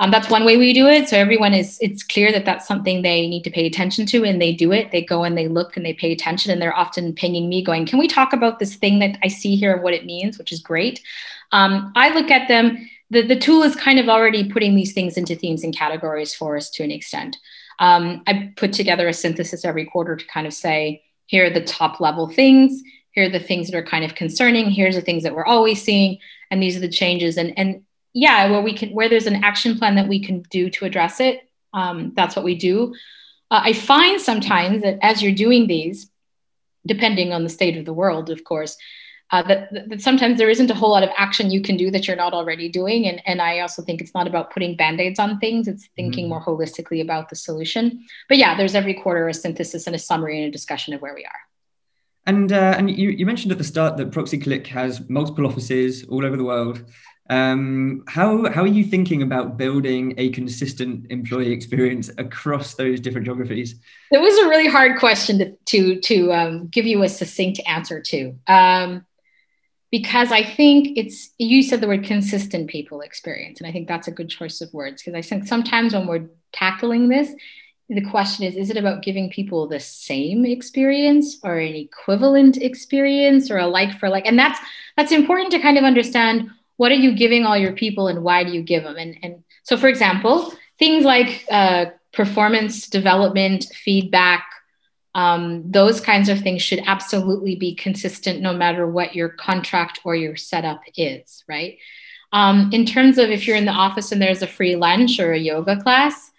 [0.00, 1.08] um, that's one way we do it.
[1.08, 4.40] So everyone is it's clear that that's something they need to pay attention to and
[4.40, 4.90] they do it.
[4.90, 7.86] They go and they look and they pay attention and they're often pinging me going
[7.86, 10.38] can we talk about this thing that i see here and what it means?
[10.38, 11.00] which is great.
[11.52, 15.18] Um, i look at them the, the tool is kind of already putting these things
[15.18, 17.36] into themes and categories for us to an extent.
[17.78, 21.64] Um, i put together a synthesis every quarter to kind of say here are the
[21.64, 22.82] top level things.
[23.12, 24.70] Here are the things that are kind of concerning.
[24.70, 26.18] Here's the things that we're always seeing.
[26.50, 27.38] And these are the changes.
[27.38, 30.70] And and yeah where we can where there's an action plan that we can do
[30.70, 31.40] to address it
[31.74, 32.94] um, that's what we do.
[33.50, 36.10] Uh, i find sometimes that as you're doing these
[36.86, 38.76] depending on the state of the world of course
[39.32, 42.06] uh, that, that sometimes there isn't a whole lot of action you can do that
[42.06, 43.08] you're not already doing.
[43.08, 46.28] And, and i also think it's not about putting band-aids on things it's thinking mm
[46.32, 48.04] more holistically about the solution.
[48.28, 51.14] But yeah there's every quarter a synthesis and a summary and a discussion of where
[51.14, 51.40] we are.
[52.26, 56.24] And uh, and you, you mentioned at the start that ProxyClick has multiple offices all
[56.24, 56.84] over the world.
[57.32, 63.24] Um, how how are you thinking about building a consistent employee experience across those different
[63.24, 63.74] geographies?
[64.10, 68.02] It was a really hard question to to, to um, give you a succinct answer
[68.02, 69.06] to, um,
[69.90, 74.08] because I think it's you said the word consistent people experience, and I think that's
[74.08, 77.32] a good choice of words because I think sometimes when we're tackling this,
[77.88, 83.50] the question is is it about giving people the same experience or an equivalent experience
[83.50, 84.60] or a like for like and that's
[84.98, 86.50] that's important to kind of understand
[86.82, 88.96] what are you giving all your people and why do you give them?
[88.96, 94.44] And and so for example things like uh, performance development feedback
[95.14, 100.16] um, those kinds of things should absolutely be consistent no matter what your contract or
[100.16, 101.78] your setup is right?
[102.32, 105.32] Um, in terms of if you're in the office and there's a free lunch or
[105.32, 106.31] a yoga class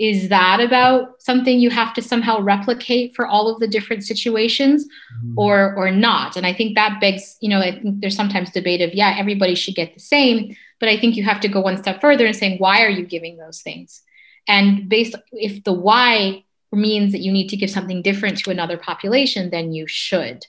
[0.00, 4.86] is that about something you have to somehow replicate for all of the different situations
[4.86, 5.38] mm-hmm.
[5.38, 6.36] or or not?
[6.36, 9.54] And i think that begs you know i think there's sometimes debate of yeah everybody
[9.54, 12.34] should get the same but i think you have to go one step further and
[12.34, 14.02] saying why are you giving those things?
[14.48, 18.78] And based if the why means that you need to give something different to another
[18.78, 20.46] population then you should.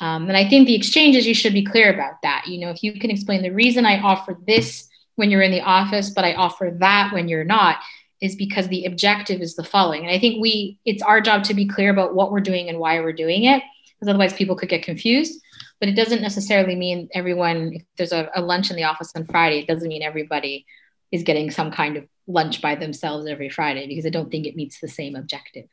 [0.00, 2.46] Um, and i think the exchanges you should be clear about that.
[2.46, 5.66] You know if you can explain the reason i offer this when you're in the
[5.80, 7.76] office but i offer that when you're not
[8.20, 10.02] is because the objective is the following.
[10.02, 12.78] And I think we, it's our job to be clear about what we're doing and
[12.78, 13.62] why we're doing it,
[13.94, 15.40] because otherwise people could get confused.
[15.80, 19.26] But it doesn't necessarily mean everyone, if there's a, a lunch in the office on
[19.26, 20.64] Friday, it doesn't mean everybody
[21.12, 24.56] is getting some kind of lunch by themselves every Friday, because I don't think it
[24.56, 25.66] meets the same objective.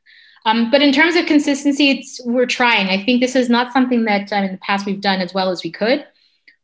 [0.45, 2.89] Um, but in terms of consistency, it's we're trying.
[2.89, 5.49] I think this is not something that um, in the past we've done as well
[5.49, 6.05] as we could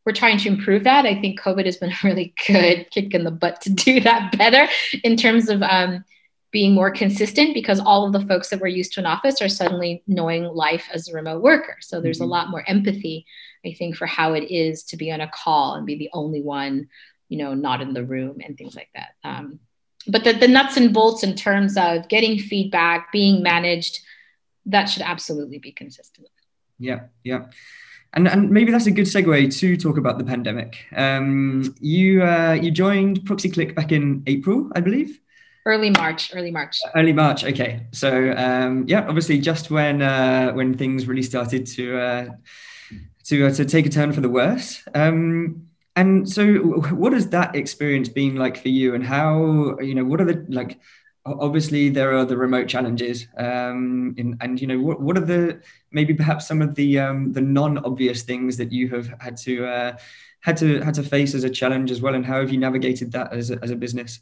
[0.04, 1.06] we're trying to improve that.
[1.06, 4.36] I think COVID has been a really good kick in the butt to do that
[4.36, 4.70] better
[5.04, 6.04] in terms of um,
[6.50, 9.48] being more consistent because all of the folks that were used to an office are
[9.48, 11.76] suddenly knowing life as a remote worker.
[11.80, 12.24] So there's mm-hmm.
[12.24, 13.26] a lot more empathy,
[13.64, 16.42] I think, for how it is to be on a call and be the only
[16.42, 16.88] one,
[17.28, 19.10] you know, not in the room and things like that.
[19.22, 19.60] Um,
[20.06, 24.00] but the, the nuts and bolts in terms of getting feedback, being managed,
[24.66, 26.28] that should absolutely be consistent.
[26.78, 27.46] Yeah, yeah.
[28.12, 30.84] And, and maybe that's a good segue to talk about the pandemic.
[30.96, 35.20] Um, you uh, you joined ProxyClick back in April, I believe.
[35.64, 36.34] Early March.
[36.34, 36.80] Early March.
[36.96, 37.44] Early March.
[37.44, 37.86] Okay.
[37.92, 42.28] So um, yeah, obviously just when uh, when things really started to uh,
[43.24, 44.82] to uh, to take a turn for the worse.
[44.94, 46.54] Um, and so,
[46.92, 48.94] what has that experience been like for you?
[48.94, 50.78] And how you know what are the like
[51.26, 55.60] obviously there are the remote challenges um, in, and you know what, what are the
[55.90, 59.96] maybe perhaps some of the um, the non-obvious things that you have had to uh,
[60.40, 63.12] had to had to face as a challenge as well and how have you navigated
[63.12, 64.20] that as a, as a business?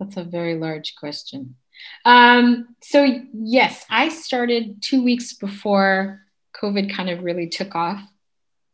[0.00, 1.56] That's a very large question.
[2.04, 6.22] Um, so yes i started two weeks before
[6.54, 8.00] covid kind of really took off.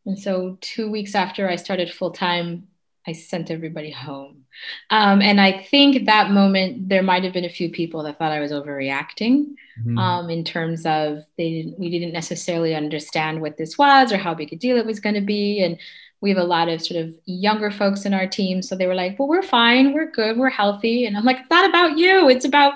[0.06, 2.68] And so two weeks after i started full-time
[3.06, 4.44] I sent everybody home.
[4.90, 8.32] Um, and I think that moment there might have been a few people that thought
[8.32, 9.98] I was overreacting mm-hmm.
[9.98, 14.34] um, in terms of they didn't, we didn't necessarily understand what this was or how
[14.34, 15.62] big a deal it was going to be.
[15.62, 15.78] And
[16.20, 18.60] we have a lot of sort of younger folks in our team.
[18.60, 19.94] So they were like, well, we're fine.
[19.94, 20.36] We're good.
[20.36, 21.06] We're healthy.
[21.06, 22.28] And I'm like, it's not about you.
[22.28, 22.74] It's about,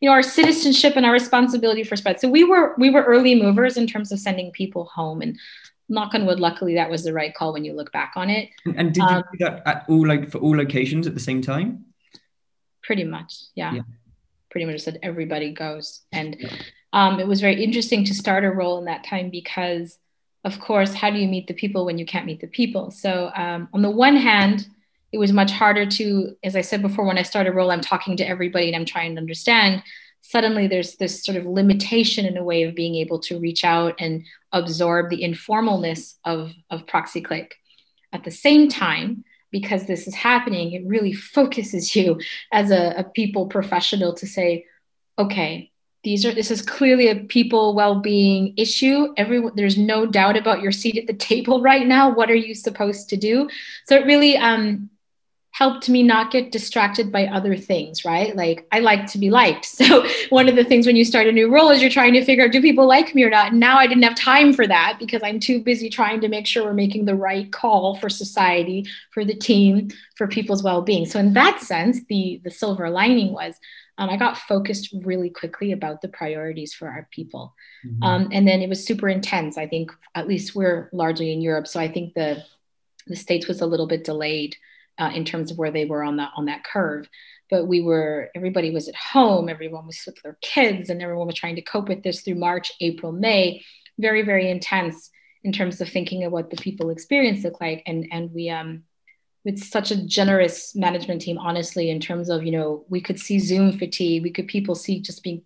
[0.00, 2.20] you know, our citizenship and our responsibility for spread.
[2.20, 5.20] So we were, we were early movers in terms of sending people home.
[5.22, 5.36] And
[5.88, 8.50] knock on wood, luckily that was the right call when you look back on it.
[8.64, 11.42] And did you um, do that at all, like for all locations at the same
[11.42, 11.86] time?
[12.82, 13.74] Pretty much, yeah.
[13.74, 13.82] yeah.
[14.50, 16.36] Pretty much said everybody goes, and
[16.92, 19.98] um, it was very interesting to start a role in that time because,
[20.44, 22.90] of course, how do you meet the people when you can't meet the people?
[22.90, 24.68] So um, on the one hand,
[25.12, 27.80] it was much harder to, as I said before, when I start a role, I'm
[27.80, 29.82] talking to everybody and I'm trying to understand
[30.26, 33.94] suddenly there's this sort of limitation in a way of being able to reach out
[33.98, 37.50] and absorb the informalness of, of ProxyClick.
[38.14, 42.18] at the same time, because this is happening, it really focuses you
[42.52, 44.64] as a, a people professional to say,
[45.18, 45.70] okay,
[46.04, 49.14] these are this is clearly a people well-being issue.
[49.16, 52.14] Everyone there's no doubt about your seat at the table right now.
[52.14, 53.48] What are you supposed to do?
[53.86, 54.90] So it really um,
[55.54, 59.64] helped me not get distracted by other things right like i like to be liked
[59.80, 62.24] so one of the things when you start a new role is you're trying to
[62.24, 64.66] figure out do people like me or not and now i didn't have time for
[64.66, 68.08] that because i'm too busy trying to make sure we're making the right call for
[68.08, 73.32] society for the team for people's well-being so in that sense the the silver lining
[73.32, 73.54] was
[73.96, 77.54] um, I got focused really quickly about the priorities for our people.
[77.86, 78.02] Mm-hmm.
[78.02, 79.56] Um, and then it was super intense.
[79.56, 82.42] I think at least we're largely in Europe, so I think the
[83.06, 84.56] the states was a little bit delayed
[84.98, 87.08] uh, in terms of where they were on that on that curve.
[87.50, 91.36] But we were everybody was at home, everyone was with their kids, and everyone was
[91.36, 93.64] trying to cope with this through March, April, May.
[93.98, 95.10] Very very intense
[95.42, 98.84] in terms of thinking of what the people experience look like, and and we um
[99.44, 103.38] with such a generous management team honestly in terms of you know we could see
[103.38, 105.42] zoom fatigue we could people see just being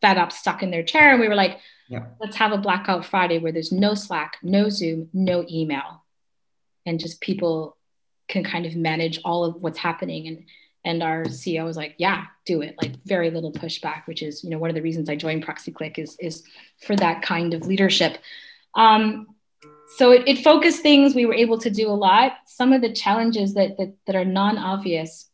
[0.00, 2.06] fed up stuck in their chair and we were like yeah.
[2.20, 6.04] let's have a blackout friday where there's no slack no zoom no email
[6.84, 7.75] and just people
[8.28, 10.26] can kind of manage all of what's happening.
[10.26, 10.44] And
[10.84, 12.76] and our ceo was like yeah do it.
[12.80, 15.98] Like very little pushback which is you know one of the reasons i joined proxyclick
[15.98, 16.44] is is
[16.86, 18.18] for that kind of leadership.
[18.74, 19.28] Um,
[19.96, 21.14] so it, it, focused things.
[21.14, 22.32] We were able to do a lot.
[22.46, 25.30] Some of the challenges that, that, that are non-obvious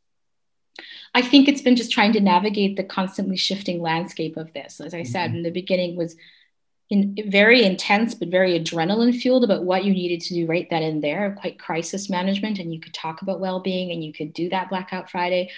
[1.15, 4.81] i think it's been just trying to navigate the constantly shifting landscape of this.
[4.81, 5.39] As i said mm-hmm.
[5.39, 6.17] in the beginning was
[6.93, 10.83] in, very intense but very adrenaline fueled about what you needed to do right then
[10.83, 14.49] and there quite crisis management and you could talk about well-being and you could do
[14.49, 15.51] that blackout friday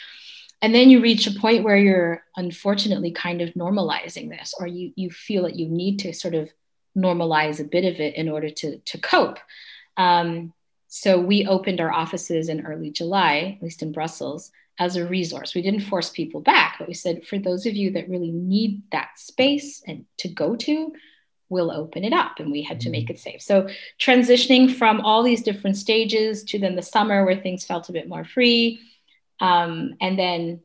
[0.62, 4.92] and then you reach a point where you're unfortunately kind of normalizing this or you
[4.96, 6.50] you feel that you need to sort of
[6.96, 9.38] normalize a bit of it in order to, to cope.
[9.96, 10.52] Um,
[10.88, 15.54] so we opened our offices in early July, at least in Brussels, as a resource.
[15.54, 18.82] We didn't force people back, but we said for those of you that really need
[18.92, 20.92] that space and to go to,
[21.54, 22.38] we'll open it up.
[22.38, 23.14] And we had to make mm-hmm.
[23.14, 23.40] it safe.
[23.40, 27.92] So transitioning from all these different stages to then the summer where things felt a
[27.92, 28.80] bit more free.
[29.40, 30.60] Um, and then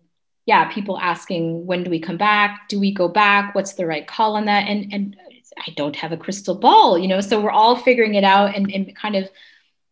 [0.46, 2.68] yeah, people asking when do we come back?
[2.70, 3.54] Do we go back?
[3.54, 4.68] What's the right call on that?
[4.68, 5.16] And and
[5.58, 7.22] I don't have a crystal ball, you know.
[7.22, 9.30] So we're all figuring it out and, and kind of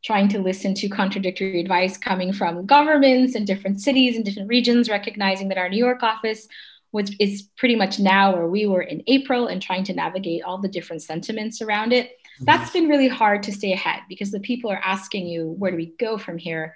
[0.04, 4.90] trying to listen to contradictory advice coming from governments and different cities and different regions,
[4.90, 6.48] recognizing that our New York office
[6.92, 10.58] was is pretty much now where we were in April and trying to navigate all
[10.58, 12.12] the different sentiments around it.
[12.42, 15.78] That's been really hard to stay ahead because the people are asking you, where do
[15.78, 16.76] we go from here?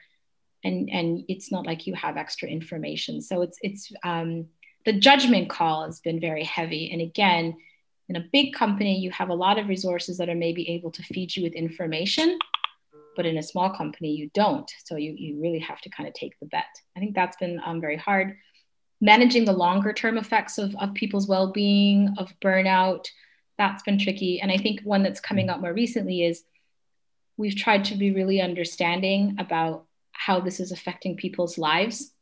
[0.63, 3.21] And and it's not like you have extra information.
[3.21, 4.47] So it's it's um,
[4.85, 6.91] the judgment call has been very heavy.
[6.91, 7.55] And again,
[8.09, 11.03] in a big company, you have a lot of resources that are maybe able to
[11.03, 12.37] feed you with information,
[13.15, 14.69] but in a small company, you don't.
[14.83, 16.65] So you, you really have to kind of take the bet.
[16.97, 18.35] I think that's been um, very hard.
[19.01, 23.07] Managing the longer term effects of, of people's well being, of burnout,
[23.57, 24.39] that's been tricky.
[24.39, 26.43] And I think one that's coming up more recently is
[27.37, 32.13] we've tried to be really understanding about how this is affecting people's lives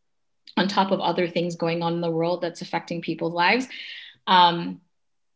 [0.57, 3.67] on top of other things going on in the world that's affecting people's lives.
[4.27, 4.81] Um,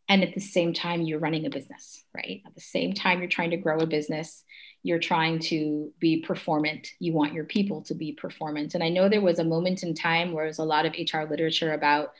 [0.09, 2.41] and at the same time you're running a business right?
[2.45, 4.43] At the same time you're trying to grow a business
[4.83, 6.89] you're trying to be performant.
[6.99, 8.75] You want your people to be performant.
[8.75, 11.23] And i know there was a moment in time where there's a lot of hr
[11.23, 12.11] literature about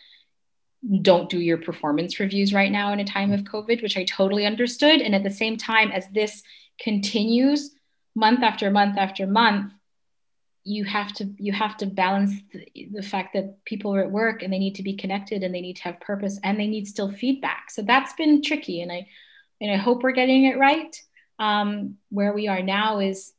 [1.01, 4.45] don't do your performance reviews right now in a time of covid which i totally
[4.45, 5.01] understood.
[5.01, 6.41] And at the same time as this
[6.79, 7.71] continues
[8.15, 9.73] month after month after month
[10.65, 14.41] you have to you have to balance the, the, fact that people are at work
[14.41, 16.87] and they need to be connected and they need to have purpose and they need
[16.87, 17.69] still feedback.
[17.69, 19.07] So that's been tricky and i
[19.59, 20.95] and i hope we're getting it right.
[21.39, 23.33] Um, where we are now is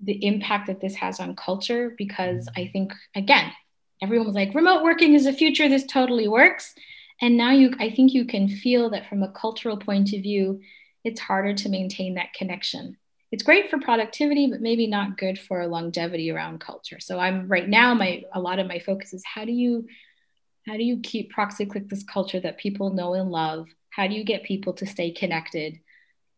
[0.00, 3.52] the impact that this has on culture because i think again
[4.02, 5.68] everyone was like remote working is the future.
[5.68, 6.74] This totally works.
[7.22, 10.60] And now you i think you can feel that from a cultural point of view
[11.04, 12.96] it's harder to maintain that connection
[13.34, 17.00] it's great for productivity, but maybe not good for longevity around culture.
[17.00, 19.88] So I'm right now, my a lot of my focus is how do you
[20.68, 23.66] how do you keep ProxyClick this culture that people know and love?
[23.90, 25.80] How do you get people to stay connected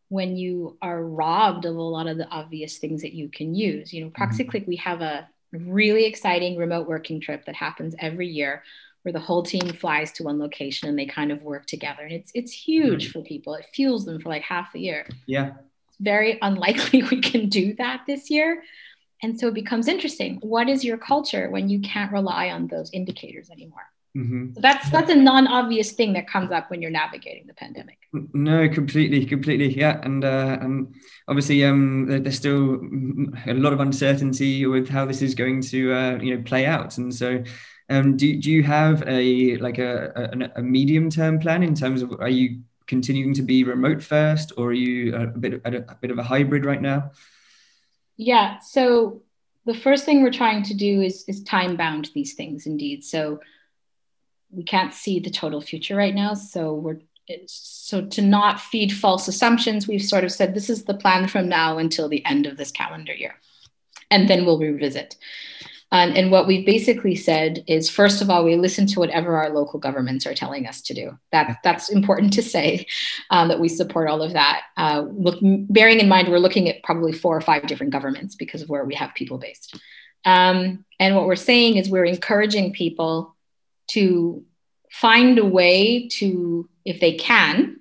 [0.08, 3.92] when you are robbed of a lot of the obvious things that you can use?
[3.92, 4.70] You know, ProxyClick, mm-hmm.
[4.70, 8.62] we have a really exciting remote working trip that happens every year
[9.02, 12.04] where the whole team flies to one location and they kind of work together.
[12.04, 13.20] And it's it's huge mm-hmm.
[13.20, 13.52] for people.
[13.52, 15.06] It fuels them for like half a year.
[15.26, 15.52] Yeah
[16.00, 18.62] very unlikely we can do that this year.
[19.22, 20.38] And so it becomes interesting.
[20.42, 23.86] What is your culture when you can't rely on those indicators anymore?
[24.16, 24.54] Mm-hmm.
[24.54, 27.98] So that's that's a non-obvious thing that comes up when you're navigating the pandemic.
[28.12, 30.94] No, completely, completely, yeah, and uh, and
[31.28, 32.80] obviously, um, there's still
[33.46, 36.98] a lot of uncertainty with how this is going to uh, you know play out,
[36.98, 37.42] and so.
[37.88, 40.10] Um, do, do you have a like a,
[40.56, 44.52] a, a medium term plan in terms of are you continuing to be remote first
[44.56, 47.10] or are you a bit a, bit of a hybrid right now?
[48.16, 49.22] Yeah, so
[49.64, 53.04] the first thing we're trying to do is is time bound these things indeed.
[53.04, 53.40] So
[54.50, 56.34] we can't see the total future right now.
[56.34, 57.00] So we're
[57.46, 61.48] so to not feed false assumptions, we've sort of said this is the plan from
[61.48, 63.34] now until the end of this calendar year,
[64.10, 65.16] and then we'll revisit.
[65.92, 69.50] And, and what we've basically said is, first of all, we listen to whatever our
[69.50, 71.16] local governments are telling us to do.
[71.30, 72.86] That, that's important to say
[73.30, 74.62] um, that we support all of that.
[74.76, 78.62] Uh, look, bearing in mind, we're looking at probably four or five different governments because
[78.62, 79.78] of where we have people based.
[80.24, 83.36] Um, and what we're saying is we're encouraging people
[83.92, 84.44] to
[84.90, 87.80] find a way to, if they can,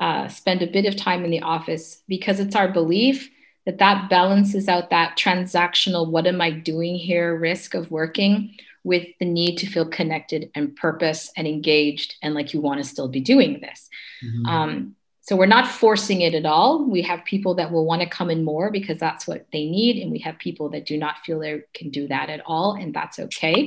[0.00, 3.30] uh, spend a bit of time in the office because it's our belief
[3.66, 8.54] that that balances out that transactional what am i doing here risk of working
[8.84, 12.88] with the need to feel connected and purpose and engaged and like you want to
[12.88, 13.88] still be doing this
[14.24, 14.46] mm-hmm.
[14.46, 18.08] um, so we're not forcing it at all we have people that will want to
[18.08, 21.18] come in more because that's what they need and we have people that do not
[21.18, 23.66] feel they can do that at all and that's okay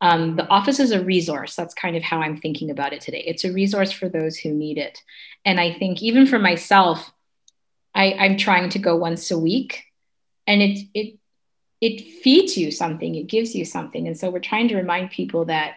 [0.00, 1.56] um, the office is a resource.
[1.56, 3.24] That's kind of how I'm thinking about it today.
[3.26, 5.00] It's a resource for those who need it.
[5.46, 7.10] And I think even for myself,
[7.94, 9.84] I, I'm trying to go once a week
[10.46, 11.18] and it it
[11.80, 14.06] it feeds you something, it gives you something.
[14.06, 15.74] And so we're trying to remind people that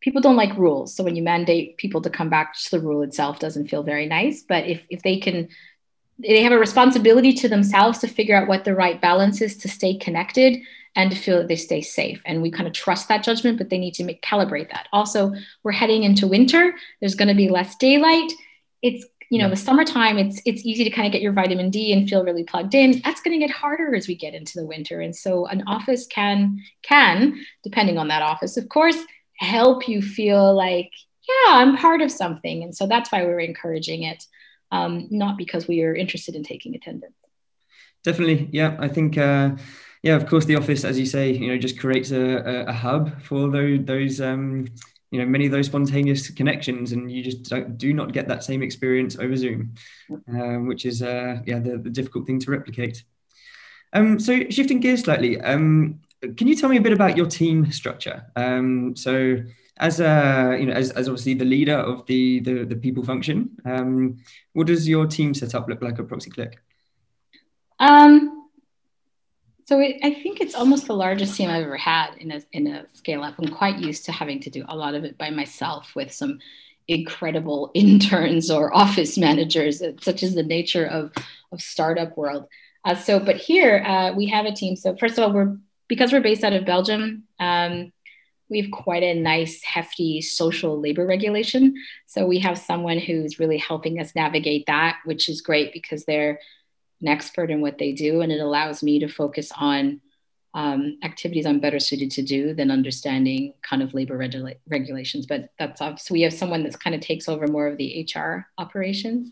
[0.00, 0.94] people don't like rules.
[0.94, 4.06] So when you mandate people to come back to the rule itself doesn't feel very
[4.06, 4.42] nice.
[4.42, 5.48] But if if they can
[6.18, 9.68] they have a responsibility to themselves to figure out what the right balance is to
[9.68, 10.58] stay connected
[10.94, 12.22] and to feel that they stay safe.
[12.24, 14.88] And we kind of trust that judgment, but they need to make, calibrate that.
[14.92, 16.74] Also, we're heading into winter.
[17.00, 18.32] There's going to be less daylight.
[18.80, 21.92] It's you know, the summertime, it's it's easy to kind of get your vitamin D
[21.92, 23.00] and feel really plugged in.
[23.04, 25.00] That's going to get harder as we get into the winter.
[25.00, 28.98] And so an office can can, depending on that office, of course,
[29.38, 30.90] help you feel like,
[31.28, 32.62] yeah, I'm part of something.
[32.62, 34.24] And so that's why we're encouraging it,
[34.70, 37.14] um, not because we are interested in taking attendance.
[38.04, 38.76] Definitely, yeah.
[38.78, 39.18] I think.
[39.18, 39.56] Uh,
[40.02, 42.72] yeah, of course, the office, as you say, you know, just creates a, a, a
[42.72, 44.66] hub for those those um,
[45.10, 48.28] you know many of those spontaneous connections and you just do not do not get
[48.28, 49.74] that same experience over zoom
[50.28, 53.04] um, which is uh, yeah the, the, difficult thing to replicate.
[53.92, 56.00] Um, so shifting gears slightly um,
[56.36, 58.24] can you tell me a bit about your team structure?
[58.34, 59.38] Um, so
[59.78, 63.50] as a you know as, as obviously the leader of the the, the people function
[63.64, 64.16] um,
[64.52, 66.54] what does your team setup look like at proxyclick
[67.78, 68.45] um
[69.66, 72.68] so it, I think it's almost the largest team I've ever had in a, in
[72.68, 73.34] a scale up.
[73.38, 76.38] I'm quite used to having to do a lot of it by myself with some
[76.86, 81.12] incredible interns or office managers, such as the nature of,
[81.50, 82.46] of startup world.
[82.84, 84.76] Uh, so, but here uh, we have a team.
[84.76, 85.56] So first of all, we're
[85.88, 87.24] because we're based out of Belgium.
[87.40, 87.92] Um,
[88.48, 91.74] we have quite a nice, hefty social labor regulation.
[92.06, 96.38] So we have someone who's really helping us navigate that, which is great because they're
[97.00, 100.00] an expert in what they do, and it allows me to focus on
[100.56, 105.26] um, activities I'm better suited to do than understanding kind of labor regula- regulations.
[105.26, 108.46] But that's obviously we have someone that kind of takes over more of the HR
[108.56, 109.30] operations.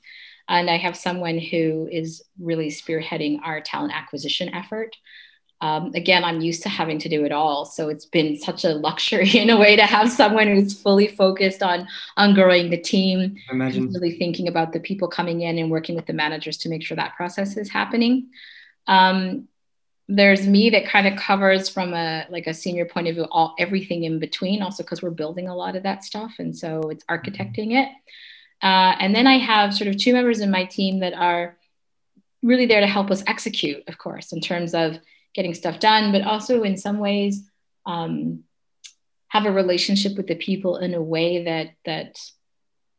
[0.48, 4.94] And I have someone who is really spearheading our talent acquisition effort.
[5.64, 7.64] Um, again, I'm used to having to do it all.
[7.64, 11.62] So it's been such a luxury in a way to have someone who's fully focused
[11.62, 11.88] on,
[12.18, 13.90] on growing the team, Imagine.
[13.90, 16.98] really thinking about the people coming in and working with the managers to make sure
[16.98, 18.28] that process is happening.
[18.86, 19.48] Um,
[20.06, 23.54] there's me that kind of covers from a like a senior point of view all
[23.58, 27.02] everything in between also because we're building a lot of that stuff and so it's
[27.04, 27.14] mm-hmm.
[27.14, 27.88] architecting it
[28.62, 31.56] uh, and then i have sort of two members in my team that are
[32.42, 34.98] really there to help us execute of course in terms of
[35.34, 37.48] getting stuff done, but also in some ways
[37.86, 38.44] um,
[39.28, 42.18] have a relationship with the people in a way that that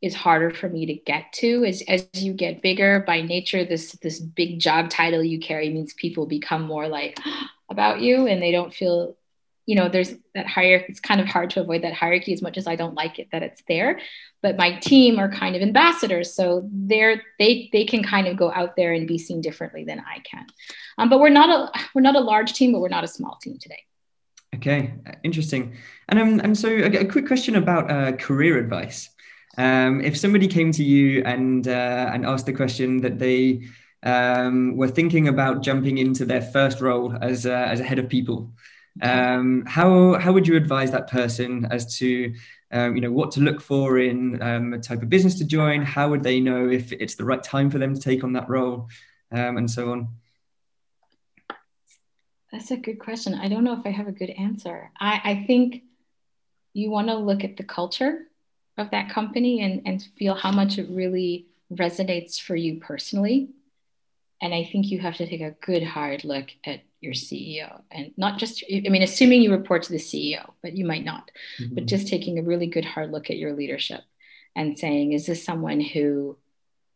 [0.02, 1.64] is harder for me to get to.
[1.66, 5.94] As, as you get bigger by nature this this big job title you carry means
[5.94, 7.18] people become more like
[7.70, 9.16] about you and they don't feel
[9.66, 12.58] you know there's that hierarchy it's kind of hard to avoid that hierarchy as much
[12.58, 14.00] as i don't like it that it's there.
[14.42, 18.52] But my team are kind of ambassadors so they're they they can kind of go
[18.52, 20.46] out there and be seen differently than i can.
[20.98, 23.38] Um, but we're not a we're not a large team but we're not a small
[23.42, 23.80] team today.
[24.56, 24.94] Okay
[25.24, 25.76] interesting.
[26.10, 29.10] And um and so a, a quick question about uh, career advice.
[29.58, 33.64] Um, if somebody came to you and uh, and asked the question that they
[34.04, 38.08] um, were thinking about jumping into their first role as, uh, as a head of
[38.08, 38.54] people
[39.02, 42.34] Um, how how would you advise that person as to
[42.72, 45.82] um, you know what to look for in um, a type of business to join?
[45.82, 48.50] How would they know if it's the right time for them to take on that
[48.50, 48.88] role,
[49.32, 50.08] um, and so on?
[52.52, 53.34] That's a good question.
[53.34, 54.90] I don't know if I have a good answer.
[54.98, 55.84] I, I think
[56.72, 58.28] you want to look at the culture
[58.78, 63.50] of that company and, and feel how much it really resonates for you personally.
[64.42, 68.12] And I think you have to take a good hard look at your CEO and
[68.18, 71.76] not just, I mean, assuming you report to the CEO, but you might not, mm-hmm.
[71.76, 74.02] but just taking a really good hard look at your leadership
[74.56, 76.38] and saying, is this someone who,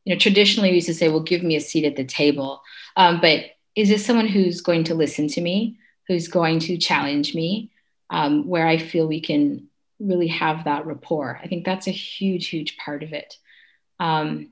[0.05, 2.61] you know, traditionally we used to say, well, give me a seat at the table.
[2.95, 3.45] Um, but
[3.75, 5.77] is this someone who's going to listen to me,
[6.07, 7.71] who's going to challenge me,
[8.09, 9.67] um, where I feel we can
[9.99, 11.39] really have that rapport?
[11.43, 13.35] I think that's a huge, huge part of it.
[13.99, 14.49] Um,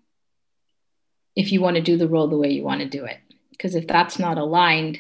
[1.36, 3.18] if you want to do the role the way you want to do it,
[3.52, 5.00] because if that's not aligned,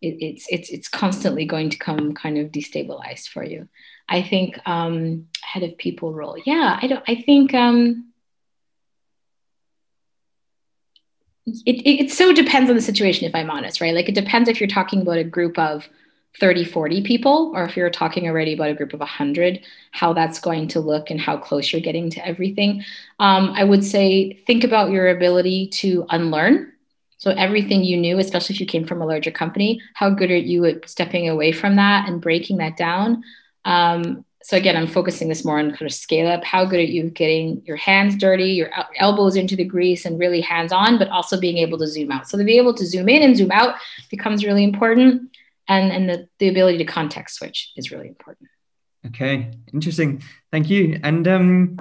[0.00, 3.68] it, it's it's it's constantly going to come kind of destabilized for you.
[4.08, 6.36] I think um, head of people role.
[6.44, 7.04] Yeah, I don't.
[7.06, 8.10] I think um,
[11.46, 14.48] it, it, it so depends on the situation if i'm honest right like it depends
[14.48, 15.88] if you're talking about a group of
[16.38, 20.38] 30 40 people or if you're talking already about a group of 100 how that's
[20.38, 22.84] going to look and how close you're getting to everything
[23.18, 26.72] um, i would say think about your ability to unlearn
[27.20, 30.36] so everything you knew especially if you came from a larger company how good are
[30.36, 33.22] you at stepping away from that and breaking that down
[33.64, 36.42] um, so again, I'm focusing this more on kind of scale up.
[36.44, 40.40] How good are you getting your hands dirty, your elbows into the grease, and really
[40.40, 42.26] hands on, but also being able to zoom out.
[42.28, 43.74] So to be able to zoom in and zoom out
[44.10, 45.36] becomes really important,
[45.68, 48.48] and and the the ability to context switch is really important.
[49.06, 50.22] Okay, interesting.
[50.50, 50.98] Thank you.
[51.02, 51.78] And um,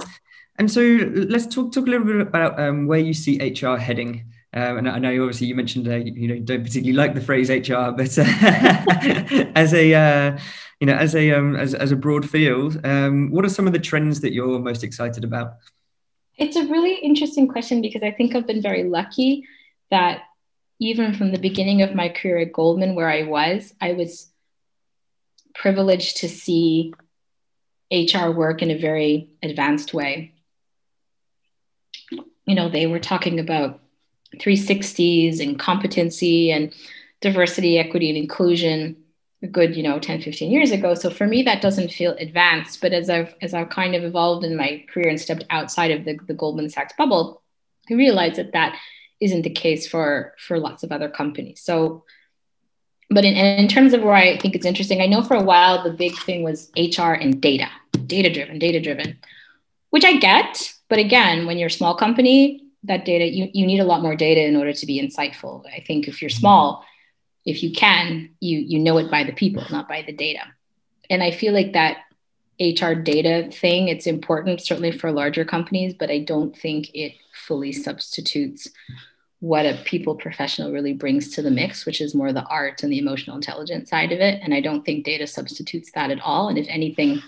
[0.58, 4.26] and so let's talk talk a little bit about um, where you see HR heading.
[4.52, 7.22] Um, and I know obviously you mentioned uh, you know you don't particularly like the
[7.22, 10.40] phrase HR, but uh, as a uh,
[10.80, 13.74] you know, as a um, as as a broad field, um, what are some of
[13.74, 15.56] the trends that you're most excited about?
[16.38, 19.46] It's a really interesting question because I think I've been very lucky
[19.92, 20.22] that
[20.80, 24.32] even from the beginning of my career at Goldman, where I was, I was
[25.54, 26.94] privileged to see
[27.92, 30.34] HR work in a very advanced way.
[32.46, 33.82] You know, they were talking about
[34.38, 36.74] 360s and competency and
[37.22, 38.96] diversity, equity, and inclusion
[39.42, 40.94] a good you know 10 15 years ago.
[40.94, 42.82] So for me that doesn't feel advanced.
[42.82, 46.06] But as i've as i've kind of evolved in my career and stepped outside of
[46.06, 47.42] the, the goldman sachs bubble
[47.90, 48.78] i realized that that
[49.20, 51.62] isn't the case for for lots of other companies.
[51.62, 52.04] So
[53.10, 55.84] but in, in terms of where i think it's interesting i know for a while
[55.84, 57.68] the big thing was hr and data
[58.06, 59.18] data driven data driven
[59.90, 60.74] which i get.
[60.90, 64.16] But again when you're a small company that data you, you need a lot more
[64.16, 66.86] data in order to be insightful i think if you're small
[67.46, 70.42] if you can, you you know it by the people, not by the data.
[71.10, 71.98] And I feel like that
[72.60, 77.72] HR data thing, it's important certainly for larger companies, but I don't think it fully
[77.72, 78.68] substitutes
[79.40, 82.92] what a people professional really brings to the mix, which is more the art and
[82.92, 84.42] the emotional intelligence side of it.
[84.44, 86.50] And I don't think data substitutes that at all.
[86.50, 87.24] And if anything,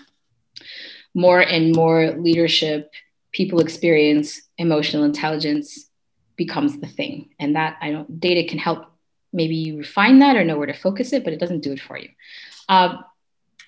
[1.14, 2.92] more and more leadership,
[3.32, 5.88] people experience, emotional intelligence
[6.36, 7.30] becomes the thing.
[7.38, 8.86] And that I don't, data can help
[9.32, 11.80] maybe you refine that or know where to focus it, but it doesn't do it
[11.80, 12.10] for you.
[12.68, 12.98] Uh,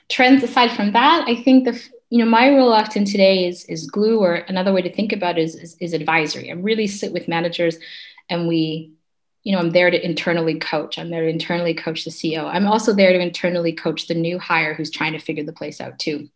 [0.09, 3.87] trends aside from that, I think the you know my role often today is is
[3.87, 6.51] glue, or another way to think about it is, is, is advisory.
[6.51, 7.79] I really sit with managers,
[8.29, 8.93] and we,
[9.43, 10.99] you know, I'm there to internally coach.
[10.99, 12.45] I'm there to internally coach the CEO.
[12.45, 15.81] I'm also there to internally coach the new hire who's trying to figure the place
[15.81, 16.29] out too.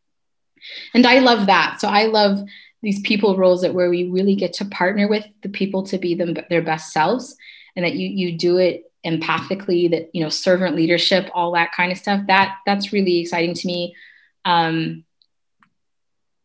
[0.95, 1.81] And I love that.
[1.81, 2.43] So I love
[2.83, 6.15] these people roles that where we really get to partner with the people to be
[6.15, 7.37] them their best selves
[7.77, 11.93] and that you you do it empathically that you know servant leadership all that kind
[11.93, 13.95] of stuff that that's really exciting to me.
[14.45, 15.05] Um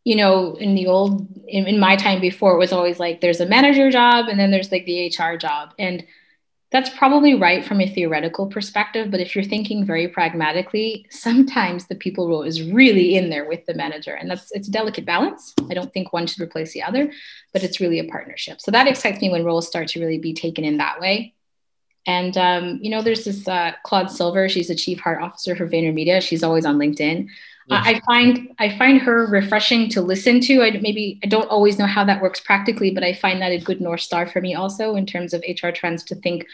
[0.03, 3.39] you know in the old in, in my time before it was always like there's
[3.39, 5.73] a manager job and then there's like the hr job.
[5.79, 6.05] And
[6.73, 11.95] that's probably right from a theoretical perspective but if you're thinking very pragmatically sometimes the
[11.95, 15.53] people role is really in there with the manager and that's it's a delicate balance
[15.69, 17.09] i don't think one should replace the other
[17.53, 20.33] but it's really a partnership so that excites me when roles start to really be
[20.33, 21.33] taken in that way
[22.05, 24.49] and um, you know, there's this uh, Claude Silver.
[24.49, 26.21] She's the chief heart officer for VaynerMedia.
[26.21, 27.29] She's always on LinkedIn.
[27.69, 30.61] I find I find her refreshing to listen to.
[30.61, 33.59] I maybe I don't always know how that works practically, but I find that a
[33.59, 36.45] good north star for me also in terms of HR trends to think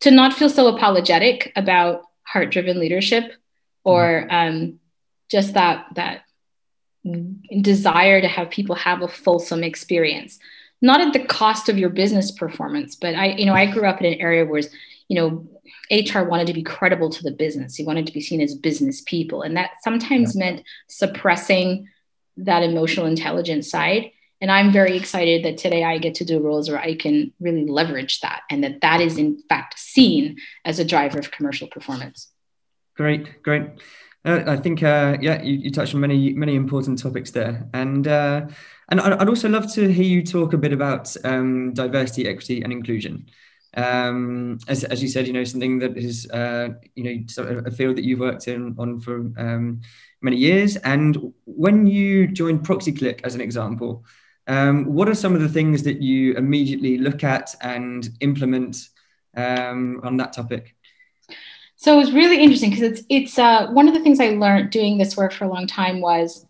[0.00, 3.32] to not feel so apologetic about heart driven leadership
[3.84, 4.78] or um,
[5.30, 6.24] just that that
[7.60, 10.38] desire to have people have a fulsome experience
[10.82, 14.00] not at the cost of your business performance, but I, you know, I grew up
[14.00, 14.62] in an area where,
[15.06, 15.48] you know,
[15.90, 17.76] HR wanted to be credible to the business.
[17.76, 19.42] He wanted to be seen as business people.
[19.42, 20.44] And that sometimes yeah.
[20.44, 21.88] meant suppressing
[22.36, 24.12] that emotional intelligence side.
[24.40, 27.66] And I'm very excited that today I get to do roles where I can really
[27.66, 32.28] leverage that and that that is in fact seen as a driver of commercial performance.
[32.96, 33.62] Great, great.
[34.24, 38.06] Uh, I think, uh, yeah, you, you, touched on many, many important topics there, and
[38.06, 38.46] uh,
[38.88, 42.72] and I'd also love to hear you talk a bit about um, diversity, equity, and
[42.72, 43.26] inclusion.
[43.74, 47.96] Um, as, as you said, you know, something that is, uh, you know, a field
[47.96, 49.80] that you've worked in on for um,
[50.20, 50.76] many years.
[50.76, 54.04] And when you joined ProxyClick, as an example,
[54.46, 58.88] um, what are some of the things that you immediately look at and implement
[59.36, 60.74] um, on that topic?
[61.76, 64.70] So it was really interesting because it's it's uh, one of the things I learned
[64.70, 66.46] doing this work for a long time was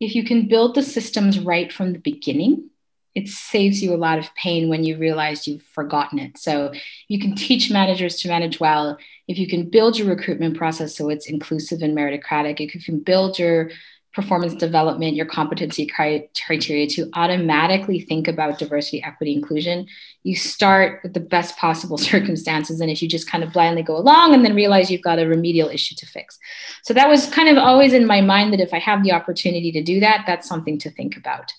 [0.00, 2.70] if you can build the systems right from the beginning,
[3.14, 6.36] it saves you a lot of pain when you realize you've forgotten it.
[6.36, 6.72] So
[7.08, 8.98] you can teach managers to manage well
[9.28, 12.60] if you can build your recruitment process so it's inclusive and meritocratic.
[12.60, 13.70] If you can build your
[14.14, 19.88] performance development, your competency criteria to automatically think about diversity, equity, inclusion,
[20.22, 22.80] you start with the best possible circumstances.
[22.80, 25.26] And if you just kind of blindly go along and then realize you've got a
[25.26, 26.38] remedial issue to fix.
[26.84, 29.72] So that was kind of always in my mind that if I have the opportunity
[29.72, 31.52] to do that, that's something to think about.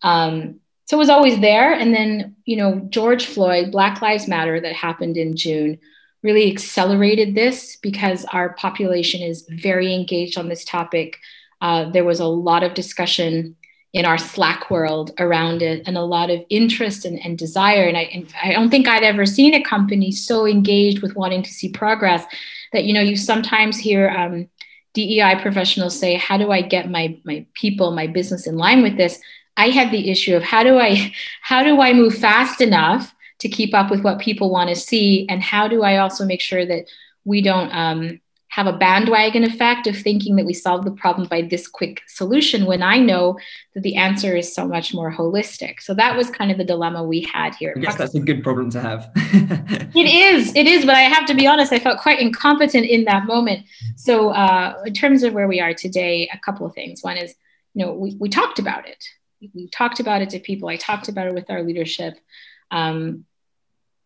[0.00, 1.72] Um, so it was always there.
[1.72, 5.78] And then, you know, George Floyd, Black Lives Matter, that happened in June,
[6.22, 11.18] really accelerated this because our population is very engaged on this topic
[11.64, 13.56] uh, there was a lot of discussion
[13.94, 17.84] in our Slack world around it and a lot of interest and, and desire.
[17.84, 21.42] And I, and I don't think I'd ever seen a company so engaged with wanting
[21.42, 22.24] to see progress
[22.74, 24.46] that, you know, you sometimes hear um,
[24.92, 28.98] DEI professionals say, how do I get my, my people, my business in line with
[28.98, 29.18] this?
[29.56, 33.48] I had the issue of how do I, how do I move fast enough to
[33.48, 35.26] keep up with what people want to see?
[35.28, 36.86] And how do I also make sure that
[37.24, 38.20] we don't, um,
[38.54, 42.66] have a bandwagon effect of thinking that we solve the problem by this quick solution
[42.66, 43.36] when I know
[43.74, 45.80] that the answer is so much more holistic.
[45.80, 47.74] So that was kind of the dilemma we had here.
[47.76, 49.10] Yes, that's a good problem to have.
[49.16, 53.06] it is, it is, but I have to be honest, I felt quite incompetent in
[53.06, 53.66] that moment.
[53.96, 57.02] So uh, in terms of where we are today, a couple of things.
[57.02, 57.34] One is,
[57.74, 59.04] you know, we, we talked about it.
[59.54, 60.68] We talked about it to people.
[60.68, 62.18] I talked about it with our leadership.
[62.70, 63.24] Um,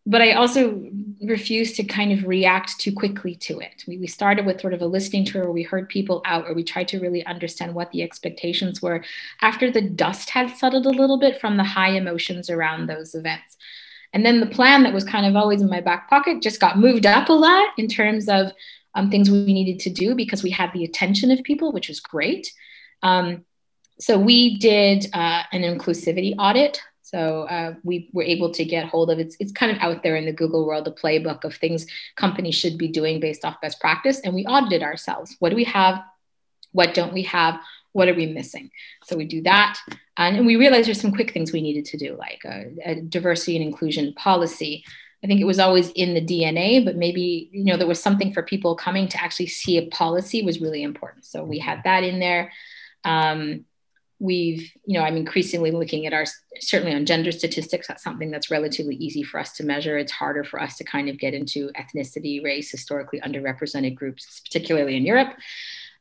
[0.08, 0.90] but I also
[1.22, 3.84] refused to kind of react too quickly to it.
[3.86, 6.54] We, we started with sort of a listening tour where we heard people out, or
[6.54, 9.04] we tried to really understand what the expectations were
[9.42, 13.58] after the dust had settled a little bit from the high emotions around those events.
[14.14, 16.78] And then the plan that was kind of always in my back pocket just got
[16.78, 18.52] moved up a lot in terms of
[18.94, 22.00] um, things we needed to do because we had the attention of people, which was
[22.00, 22.50] great.
[23.02, 23.44] Um,
[24.00, 29.10] so we did uh, an inclusivity audit so uh, we were able to get hold
[29.10, 31.86] of it's it's kind of out there in the Google world, the playbook of things
[32.16, 35.34] companies should be doing based off best practice, and we audited ourselves.
[35.38, 36.02] What do we have?
[36.72, 37.60] What don't we have?
[37.92, 38.70] What are we missing?
[39.04, 39.78] So we do that,
[40.18, 43.00] and, and we realized there's some quick things we needed to do, like a, a
[43.00, 44.84] diversity and inclusion policy.
[45.24, 48.34] I think it was always in the DNA, but maybe you know there was something
[48.34, 51.24] for people coming to actually see a policy was really important.
[51.24, 52.52] So we had that in there.
[53.02, 53.64] Um,
[54.20, 56.24] we've you know i'm increasingly looking at our
[56.60, 60.42] certainly on gender statistics that's something that's relatively easy for us to measure it's harder
[60.42, 65.34] for us to kind of get into ethnicity race historically underrepresented groups particularly in europe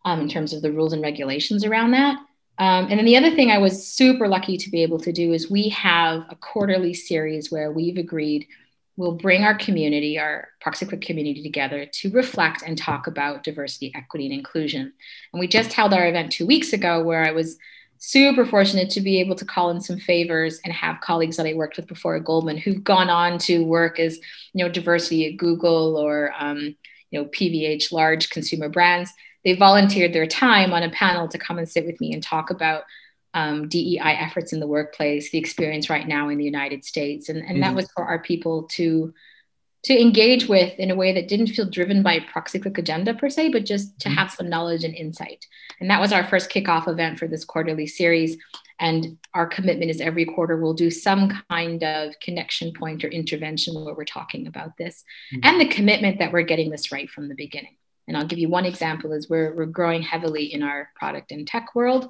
[0.05, 2.17] um, in terms of the rules and regulations around that
[2.59, 5.31] um, and then the other thing i was super lucky to be able to do
[5.31, 8.47] is we have a quarterly series where we've agreed
[8.97, 14.25] we'll bring our community, our ProxyClick community together to reflect and talk about diversity, equity,
[14.25, 14.91] and inclusion.
[15.31, 17.59] And we just held our event two weeks ago where I was
[17.99, 21.53] super fortunate to be able to call in some favors and have colleagues that I
[21.53, 24.17] worked with before at Goldman who've gone on to work as
[24.53, 26.75] you know diversity at Google or um,
[27.11, 29.11] you know PVH large consumer brands.
[29.43, 32.49] They volunteered their time on a panel to come and sit with me and talk
[32.49, 32.83] about
[33.33, 37.39] um, DEI efforts in the workplace, the experience right now in the United States, and
[37.39, 37.61] and mm-hmm.
[37.61, 39.13] that was for our people to
[39.83, 43.29] to engage with in a way that didn't feel driven by a ProxyClick agenda per
[43.29, 44.17] se, but just to mm-hmm.
[44.17, 45.45] have some knowledge and insight.
[45.79, 48.37] And that was our first kickoff event for this quarterly series.
[48.79, 53.73] And our commitment is every quarter we'll do some kind of connection point or intervention
[53.75, 55.03] where we're talking about this,
[55.33, 55.41] mm-hmm.
[55.43, 57.75] and the commitment that we're getting this right from the beginning.
[58.07, 61.47] And I'll give you one example is we're, we're growing heavily in our product and
[61.47, 62.09] tech world.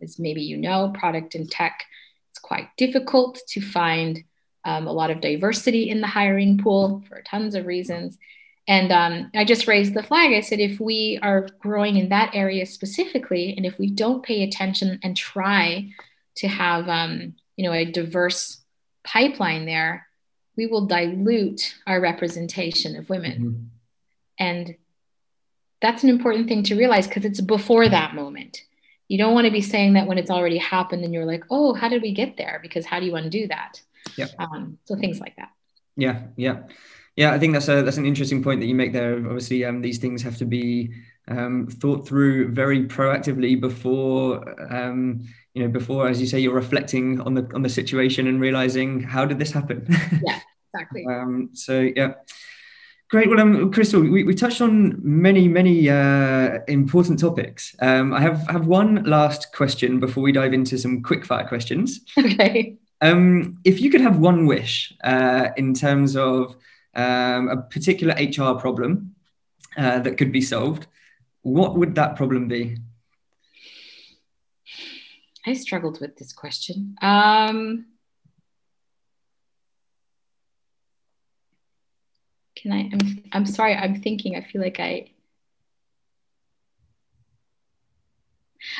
[0.00, 1.84] As maybe you know, product and tech,
[2.30, 4.24] it's quite difficult to find
[4.64, 8.18] um, a lot of diversity in the hiring pool for tons of reasons.
[8.68, 10.32] And um, I just raised the flag.
[10.32, 14.44] I said, if we are growing in that area specifically, and if we don't pay
[14.44, 15.90] attention and try
[16.36, 18.58] to have, um, you know, a diverse
[19.02, 20.06] pipeline there,
[20.56, 23.38] we will dilute our representation of women.
[23.40, 23.64] Mm-hmm.
[24.38, 24.76] And
[25.80, 28.62] that's an important thing to realize because it's before that moment.
[29.08, 31.74] You don't want to be saying that when it's already happened and you're like, oh,
[31.74, 32.60] how did we get there?
[32.62, 33.80] Because how do you undo that?
[34.16, 34.26] Yeah.
[34.38, 35.50] Um, so things like that.
[35.96, 36.62] Yeah, yeah,
[37.16, 37.32] yeah.
[37.32, 39.16] I think that's a that's an interesting point that you make there.
[39.16, 40.92] Obviously, um, these things have to be
[41.28, 45.22] um, thought through very proactively before um,
[45.54, 49.00] you know before as you say you're reflecting on the on the situation and realizing
[49.00, 49.86] how did this happen
[50.24, 50.40] yeah
[50.74, 52.14] exactly um, so yeah
[53.10, 58.20] great well um, crystal we, we touched on many many uh, important topics um, i
[58.20, 63.58] have have one last question before we dive into some quick fire questions okay um,
[63.64, 66.56] if you could have one wish uh, in terms of
[66.94, 69.14] um, a particular hr problem
[69.76, 70.86] uh, that could be solved
[71.42, 72.76] what would that problem be
[75.44, 76.96] I struggled with this question.
[77.02, 77.86] Um,
[82.54, 82.90] can I?
[82.92, 83.74] I'm, I'm sorry.
[83.74, 84.36] I'm thinking.
[84.36, 85.10] I feel like I.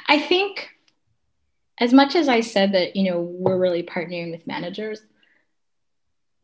[0.07, 0.71] I think,
[1.83, 5.01] as much as I said that, you know, we're really partnering with managers,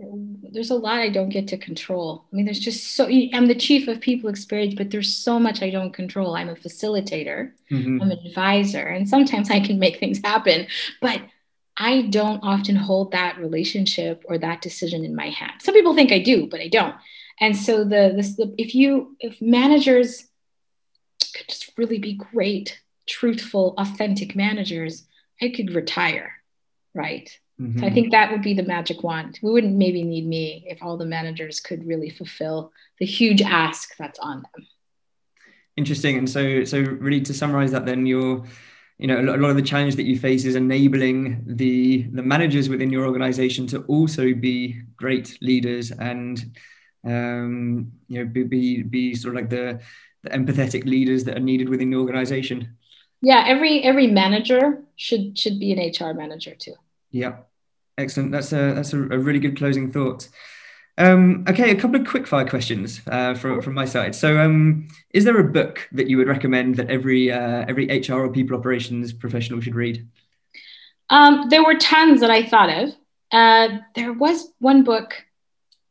[0.01, 2.25] there's a lot I don't get to control.
[2.33, 5.63] I mean, there's just so I'm the chief of people experience, but there's so much
[5.63, 6.35] I don't control.
[6.35, 8.03] I'm a facilitator, mm-hmm.
[8.03, 10.67] I'm an advisor, and sometimes I can make things happen,
[11.01, 11.21] but
[11.77, 15.63] I don't often hold that relationship or that decision in my hand.
[15.63, 16.97] Some people think I do, but I don't.
[17.41, 20.27] And so the this the, if you if managers
[21.33, 25.05] could just really be great, truthful, authentic managers,
[25.41, 26.33] I could retire,
[26.95, 27.31] right?
[27.61, 27.81] Mm-hmm.
[27.81, 29.39] So I think that would be the magic wand.
[29.43, 33.97] We wouldn't maybe need me if all the managers could really fulfill the huge ask
[33.97, 34.67] that's on them.
[35.77, 36.19] Interesting.
[36.19, 38.45] And so, so really to summarize that, then you're,
[38.99, 42.69] you know, a lot of the challenge that you face is enabling the the managers
[42.69, 46.57] within your organization to also be great leaders and,
[47.05, 49.81] um, you know, be be, be sort of like the,
[50.25, 52.77] the empathetic leaders that are needed within the organization.
[53.21, 56.75] Yeah, every every manager should should be an HR manager too.
[57.11, 57.39] Yeah,
[57.97, 58.33] excellent.
[58.33, 60.29] That's a that's a, a really good closing thought.
[60.99, 64.15] Um, okay, a couple of quickfire questions uh, from from my side.
[64.15, 68.15] So, um, is there a book that you would recommend that every uh, every HR
[68.15, 70.07] or people operations professional should read?
[71.11, 72.95] Um, there were tons that I thought of.
[73.33, 75.25] Uh, there was one book.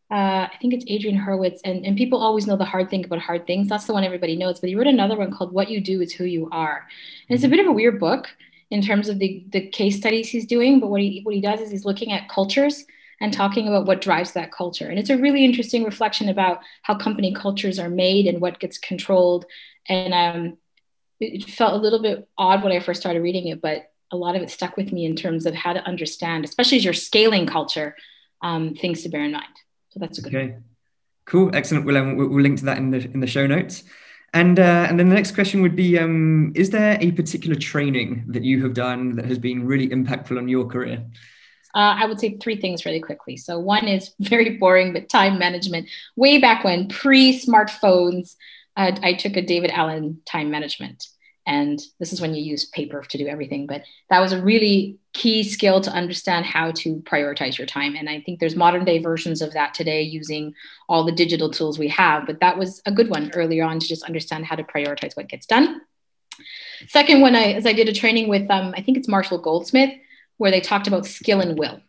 [0.09, 3.19] Uh, I think it's Adrian Horowitz, and, and people always know the hard thing about
[3.19, 3.67] hard things.
[3.67, 4.59] That's the one everybody knows.
[4.59, 6.87] But he wrote another one called "What You Do Is Who You Are,"
[7.27, 8.29] and it's a bit of a weird book
[8.69, 10.79] in terms of the, the case studies he's doing.
[10.79, 12.85] But what he, what he does is he's looking at cultures
[13.19, 14.87] and talking about what drives that culture.
[14.87, 18.77] And it's a really interesting reflection about how company cultures are made and what gets
[18.77, 19.45] controlled.
[19.87, 20.57] And um,
[21.19, 24.35] it felt a little bit odd when I first started reading it, but a lot
[24.35, 27.47] of it stuck with me in terms of how to understand, especially as you're scaling
[27.47, 27.95] culture,
[28.41, 29.45] um, things to bear in mind.
[29.97, 30.51] So that's a good okay.
[30.51, 30.63] One.
[31.25, 31.85] Cool, excellent.
[31.85, 33.83] We'll, um, we'll link to that in the in the show notes.
[34.33, 38.25] And uh, and then the next question would be: um, Is there a particular training
[38.27, 41.03] that you have done that has been really impactful on your career?
[41.75, 43.37] Uh, I would say three things really quickly.
[43.37, 45.89] So one is very boring, but time management.
[46.15, 48.35] Way back when, pre-smartphones,
[48.75, 51.07] uh, I took a David Allen time management
[51.47, 53.65] and this is when you use paper to do everything.
[53.67, 57.95] But that was a really key skill to understand how to prioritize your time.
[57.95, 60.53] And I think there's modern day versions of that today using
[60.89, 62.27] all the digital tools we have.
[62.27, 65.29] But that was a good one earlier on to just understand how to prioritize what
[65.29, 65.81] gets done.
[66.89, 69.93] Second one, I, as I did a training with, um, I think it's Marshall Goldsmith,
[70.35, 71.81] where they talked about skill and will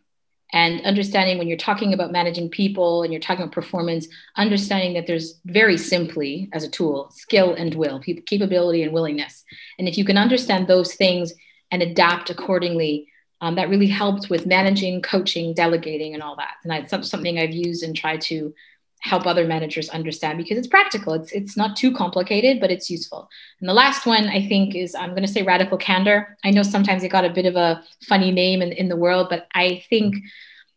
[0.51, 5.05] and understanding when you're talking about managing people and you're talking about performance understanding that
[5.05, 9.43] there's very simply as a tool skill and will capability and willingness.
[9.77, 11.33] And if you can understand those things
[11.71, 13.07] and adapt accordingly
[13.41, 16.55] um, that really helps with managing coaching delegating and all that.
[16.63, 18.53] And that's something i've used and tried to
[19.01, 21.13] help other managers understand because it's practical.
[21.13, 23.29] It's, it's not too complicated but it's useful.
[23.59, 26.37] And the last one i think is i'm going to say radical candor.
[26.43, 29.27] I know sometimes it got a bit of a funny name in, in the world
[29.29, 30.15] but i think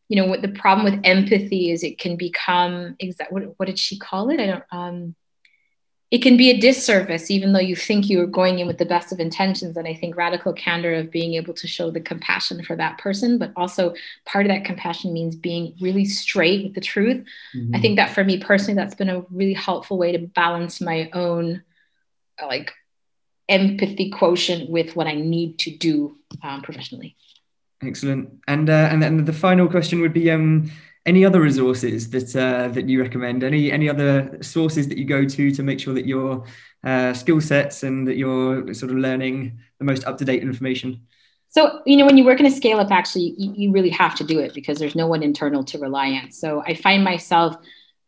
[0.09, 3.79] you know what the problem with empathy is it can become exact what, what did
[3.79, 4.41] she call it?
[4.41, 5.15] I don't um
[6.13, 9.13] it can be a disservice even though you think you're going in with the best
[9.13, 12.77] of intentions and i think radical candor of being able to show the compassion for
[12.77, 13.95] that person but also
[14.25, 17.25] part of that compassion means being really straight with the truth.
[17.57, 17.75] Mm-hmm.
[17.75, 21.11] i think that for me personally that's been a really helpful way to balance my
[21.13, 21.63] own
[22.41, 22.73] like
[23.49, 27.17] empathy quotient with what i need to do um, professionally.
[27.83, 28.31] Excellent.
[28.47, 30.71] And uh, and then the final question would be um
[31.05, 33.43] any other resources that uh, that you recommend?
[33.43, 36.45] Any any other sources that you go to to make sure that your
[36.85, 41.07] uh, skill sets and that you're sort of learning the most up to date information?
[41.49, 44.15] So, you know, when you work in a scale up, actually, you, you really have
[44.15, 46.33] to do it because there's no one internal to rely on.
[46.33, 47.57] So I find myself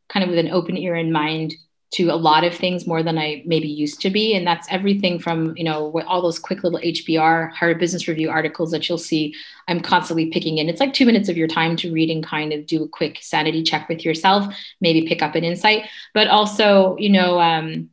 [0.09, 1.55] kind of with an open ear and mind
[1.95, 4.35] to a lot of things more than I maybe used to be.
[4.35, 8.73] And that's everything from, you know, all those quick little HBR, Harvard Business Review articles
[8.73, 9.35] that you'll see
[9.69, 10.69] I'm constantly picking in.
[10.69, 13.19] It's like two minutes of your time to read and kind of do a quick
[13.21, 17.91] sanity check with yourself, maybe pick up an insight, but also, you know, um,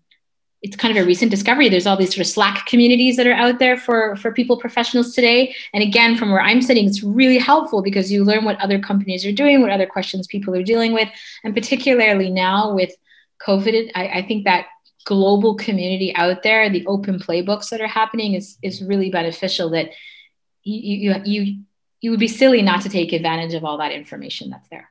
[0.64, 1.70] it's kind of a recent discovery.
[1.70, 5.16] There's all these sort of Slack communities that are out there for, for people professionals
[5.16, 5.56] today.
[5.74, 9.26] And again, from where I'm sitting, it's really helpful because you learn what other companies
[9.26, 11.10] are doing, what other questions people are dealing with.
[11.44, 12.92] And particularly now with
[13.46, 14.68] COVID, I, I think that
[15.06, 19.90] global community out there, the open playbooks that are happening is, is really beneficial that
[20.64, 21.64] you, you, you,
[22.02, 24.90] you would be silly not to take advantage of all that information that's there.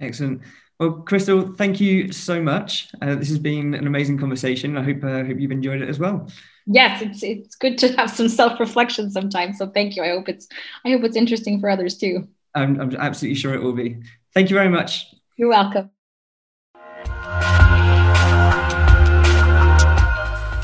[0.00, 0.42] Excellent.
[0.78, 2.88] Well, Crystal, thank you so much.
[3.00, 4.76] Uh, this has been an amazing conversation.
[4.76, 6.28] I hope uh, hope you've enjoyed it as well.
[6.66, 9.58] Yes, it's it's good to have some self reflection sometimes.
[9.58, 10.02] So thank you.
[10.02, 10.48] I hope it's
[10.84, 12.26] I hope it's interesting for others too.
[12.56, 13.98] I'm, I'm absolutely sure it will be.
[14.32, 15.06] Thank you very much.
[15.36, 15.93] You're welcome.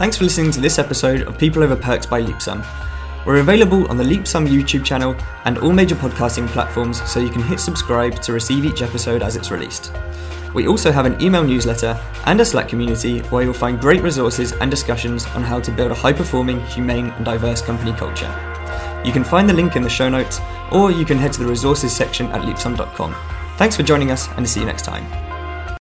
[0.01, 2.65] Thanks for listening to this episode of People Over Perks by Leapsome.
[3.27, 7.43] We're available on the Leapsome YouTube channel and all major podcasting platforms, so you can
[7.43, 9.93] hit subscribe to receive each episode as it's released.
[10.55, 14.53] We also have an email newsletter and a Slack community where you'll find great resources
[14.53, 18.33] and discussions on how to build a high performing, humane, and diverse company culture.
[19.05, 20.41] You can find the link in the show notes,
[20.73, 23.15] or you can head to the resources section at leapsome.com.
[23.59, 25.30] Thanks for joining us, and see you next time.